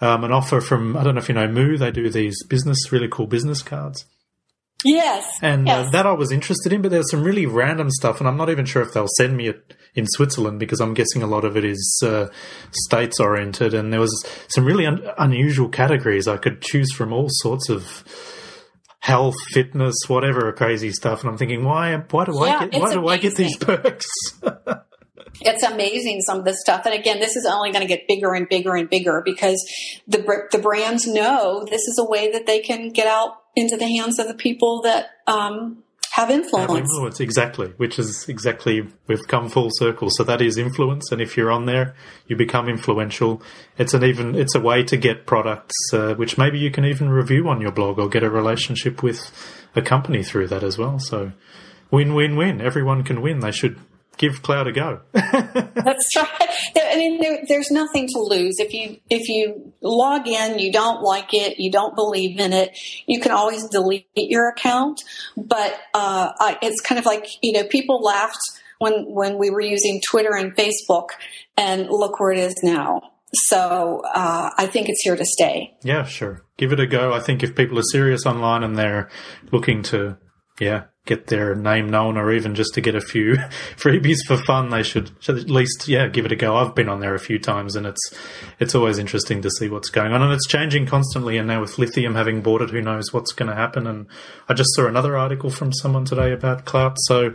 [0.00, 2.90] um, an offer from, I don't know if you know Moo, they do these business,
[2.92, 4.06] really cool business cards.
[4.84, 8.26] yes, And uh, that I was interested in, but there's some really random stuff, and
[8.28, 11.26] I'm not even sure if they'll send me it in Switzerland because I'm guessing a
[11.26, 12.28] lot of it is uh,
[12.72, 13.74] states oriented.
[13.74, 18.04] And there was some really un- unusual categories I could choose from, all sorts of
[19.00, 21.20] health, fitness, whatever crazy stuff.
[21.22, 21.94] And I'm thinking, why?
[22.10, 22.80] Why do Yeah, I get?
[22.80, 24.06] Why do I get these perks?
[25.40, 26.86] it's amazing some of this stuff.
[26.86, 29.64] And again, this is only going to get bigger and bigger and bigger because
[30.06, 30.18] the
[30.52, 34.18] the brands know this is a way that they can get out into the hands
[34.18, 35.82] of the people that um,
[36.12, 36.72] have influence.
[36.72, 37.68] influence, exactly.
[37.76, 40.08] Which is exactly we've come full circle.
[40.10, 41.94] So that is influence, and if you're on there,
[42.26, 43.42] you become influential.
[43.78, 47.08] It's an even it's a way to get products, uh, which maybe you can even
[47.08, 49.30] review on your blog or get a relationship with
[49.74, 50.98] a company through that as well.
[50.98, 51.32] So
[51.90, 52.60] win win win.
[52.60, 53.40] Everyone can win.
[53.40, 53.78] They should
[54.20, 55.00] give Klout a go.
[55.12, 56.50] That's right.
[56.76, 61.02] I mean, there, there's nothing to lose if you if you log in, you don't
[61.02, 62.78] like it, you don't believe in it.
[63.06, 65.02] You can always delete your account.
[65.36, 68.38] But uh, I, it's kind of like you know, people laughed
[68.78, 71.08] when when we were using Twitter and Facebook,
[71.56, 73.00] and look where it is now.
[73.32, 75.76] So uh, I think it's here to stay.
[75.82, 76.44] Yeah, sure.
[76.58, 77.12] Give it a go.
[77.12, 79.08] I think if people are serious online and they're
[79.52, 80.18] looking to,
[80.60, 83.34] yeah, get their name known or even just to get a few
[83.76, 86.54] freebies for fun, they should, should at least, yeah, give it a go.
[86.56, 88.00] I've been on there a few times and it's,
[88.60, 91.38] it's always interesting to see what's going on and it's changing constantly.
[91.38, 93.86] And now with Lithium having bought it, who knows what's going to happen.
[93.86, 94.06] And
[94.48, 96.96] I just saw another article from someone today about Klout.
[96.98, 97.32] So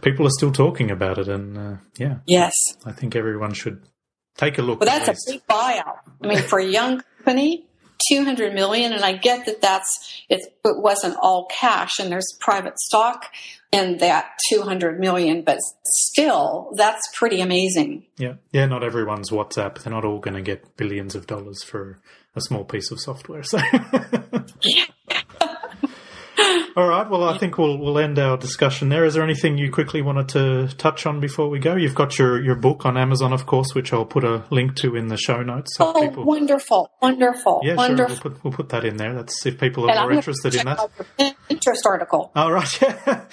[0.00, 1.28] people are still talking about it.
[1.28, 2.54] And, uh, yeah, Yes,
[2.86, 3.82] I think everyone should
[4.36, 4.80] take a look.
[4.82, 5.98] at that's a big buyout.
[6.22, 7.68] I mean, for a young company.
[8.10, 12.78] 200 million and I get that that's it, it wasn't all cash and there's private
[12.78, 13.26] stock
[13.70, 18.06] in that 200 million but still that's pretty amazing.
[18.18, 18.66] Yeah, yeah.
[18.66, 19.82] Not everyone's WhatsApp.
[19.82, 22.00] They're not all going to get billions of dollars for
[22.34, 23.42] a small piece of software.
[23.42, 23.58] So,
[26.76, 27.08] all right.
[27.08, 29.04] Well, I think we'll we'll end our discussion there.
[29.04, 31.76] Is there anything you quickly wanted to touch on before we go?
[31.76, 34.96] You've got your your book on Amazon, of course, which I'll put a link to
[34.96, 35.76] in the show notes.
[35.76, 37.76] So Oh, people, wonderful, wonderful, yeah, sure.
[37.76, 38.16] wonderful.
[38.24, 39.14] We'll put we'll put that in there.
[39.14, 40.78] That's if people are more interested in that.
[41.18, 42.32] Interest your Pinterest article.
[42.34, 43.24] Oh right, yeah.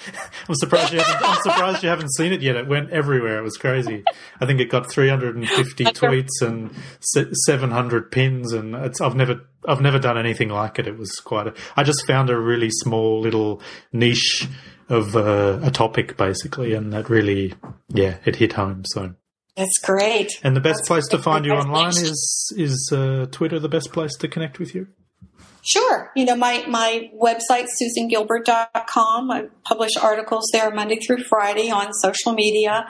[0.48, 1.28] I'm surprised you haven't.
[1.28, 2.56] I'm surprised you haven't seen it yet.
[2.56, 3.38] It went everywhere.
[3.38, 4.04] It was crazy.
[4.40, 9.00] I think it got 350 tweets and 700 pins, and it's.
[9.00, 9.40] I've never.
[9.66, 10.86] I've never done anything like it.
[10.86, 11.48] It was quite.
[11.48, 13.60] A, I just found a really small little
[13.92, 14.48] niche
[14.88, 17.54] of uh, a topic, basically, and that really,
[17.88, 18.82] yeah, it hit home.
[18.86, 19.14] So,
[19.56, 20.32] That's great.
[20.42, 23.58] and the best That's place to find you online is is uh, Twitter.
[23.58, 24.88] The best place to connect with you.
[25.62, 26.10] Sure.
[26.16, 29.30] You know, my, my website, susangilbert.com.
[29.30, 32.86] I publish articles there Monday through Friday on social media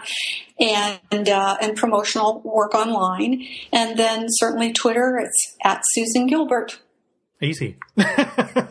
[0.59, 3.45] and, uh, and promotional work online.
[3.73, 6.79] And then certainly Twitter, it's at Susan Gilbert.
[7.41, 7.77] Easy.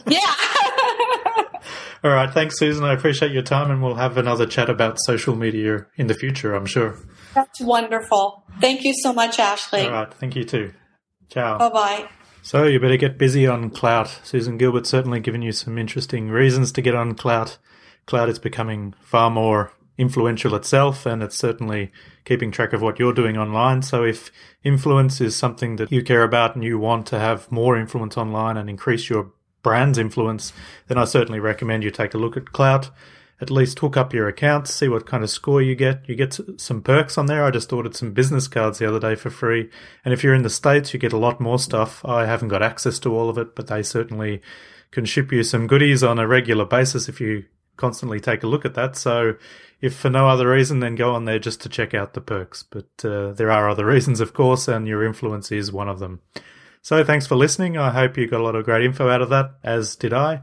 [0.07, 0.19] Yeah.
[2.03, 2.31] All right.
[2.31, 2.83] Thanks, Susan.
[2.83, 6.55] I appreciate your time, and we'll have another chat about social media in the future,
[6.55, 6.95] I'm sure.
[7.35, 8.43] That's wonderful.
[8.61, 9.81] Thank you so much, Ashley.
[9.81, 10.13] All right.
[10.13, 10.73] Thank you too.
[11.29, 11.57] Ciao.
[11.57, 12.09] Bye bye.
[12.41, 14.25] So you better get busy on Klout.
[14.25, 17.57] Susan Gilbert's certainly given you some interesting reasons to get on Klout.
[18.07, 21.91] Klout is becoming far more influential itself, and it's certainly
[22.23, 23.81] keeping track of what you're doing online.
[23.81, 24.31] So if
[24.63, 28.55] influence is something that you care about and you want to have more influence online
[28.55, 29.31] and increase your
[29.61, 30.53] brand's influence,
[30.87, 32.89] then I certainly recommend you take a look at Klout.
[33.41, 36.07] At least hook up your accounts, see what kind of score you get.
[36.07, 37.45] You get some perks on there.
[37.45, 39.69] I just ordered some business cards the other day for free.
[40.03, 42.03] And if you're in the States, you get a lot more stuff.
[42.03, 44.41] I haven't got access to all of it, but they certainly
[44.91, 47.45] can ship you some goodies on a regular basis if you
[47.77, 48.97] constantly take a look at that.
[48.97, 49.35] So
[49.81, 52.63] if for no other reason, then go on there just to check out the perks.
[52.63, 56.21] But uh, there are other reasons, of course, and your influence is one of them.
[56.81, 57.77] So thanks for listening.
[57.77, 60.41] I hope you got a lot of great info out of that, as did I.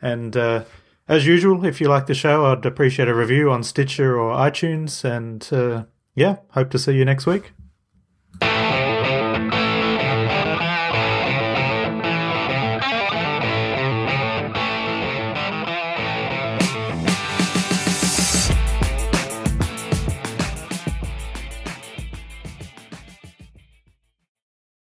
[0.00, 0.64] And uh,
[1.08, 5.04] as usual, if you like the show, I'd appreciate a review on Stitcher or iTunes.
[5.04, 5.84] And uh,
[6.14, 7.52] yeah, hope to see you next week.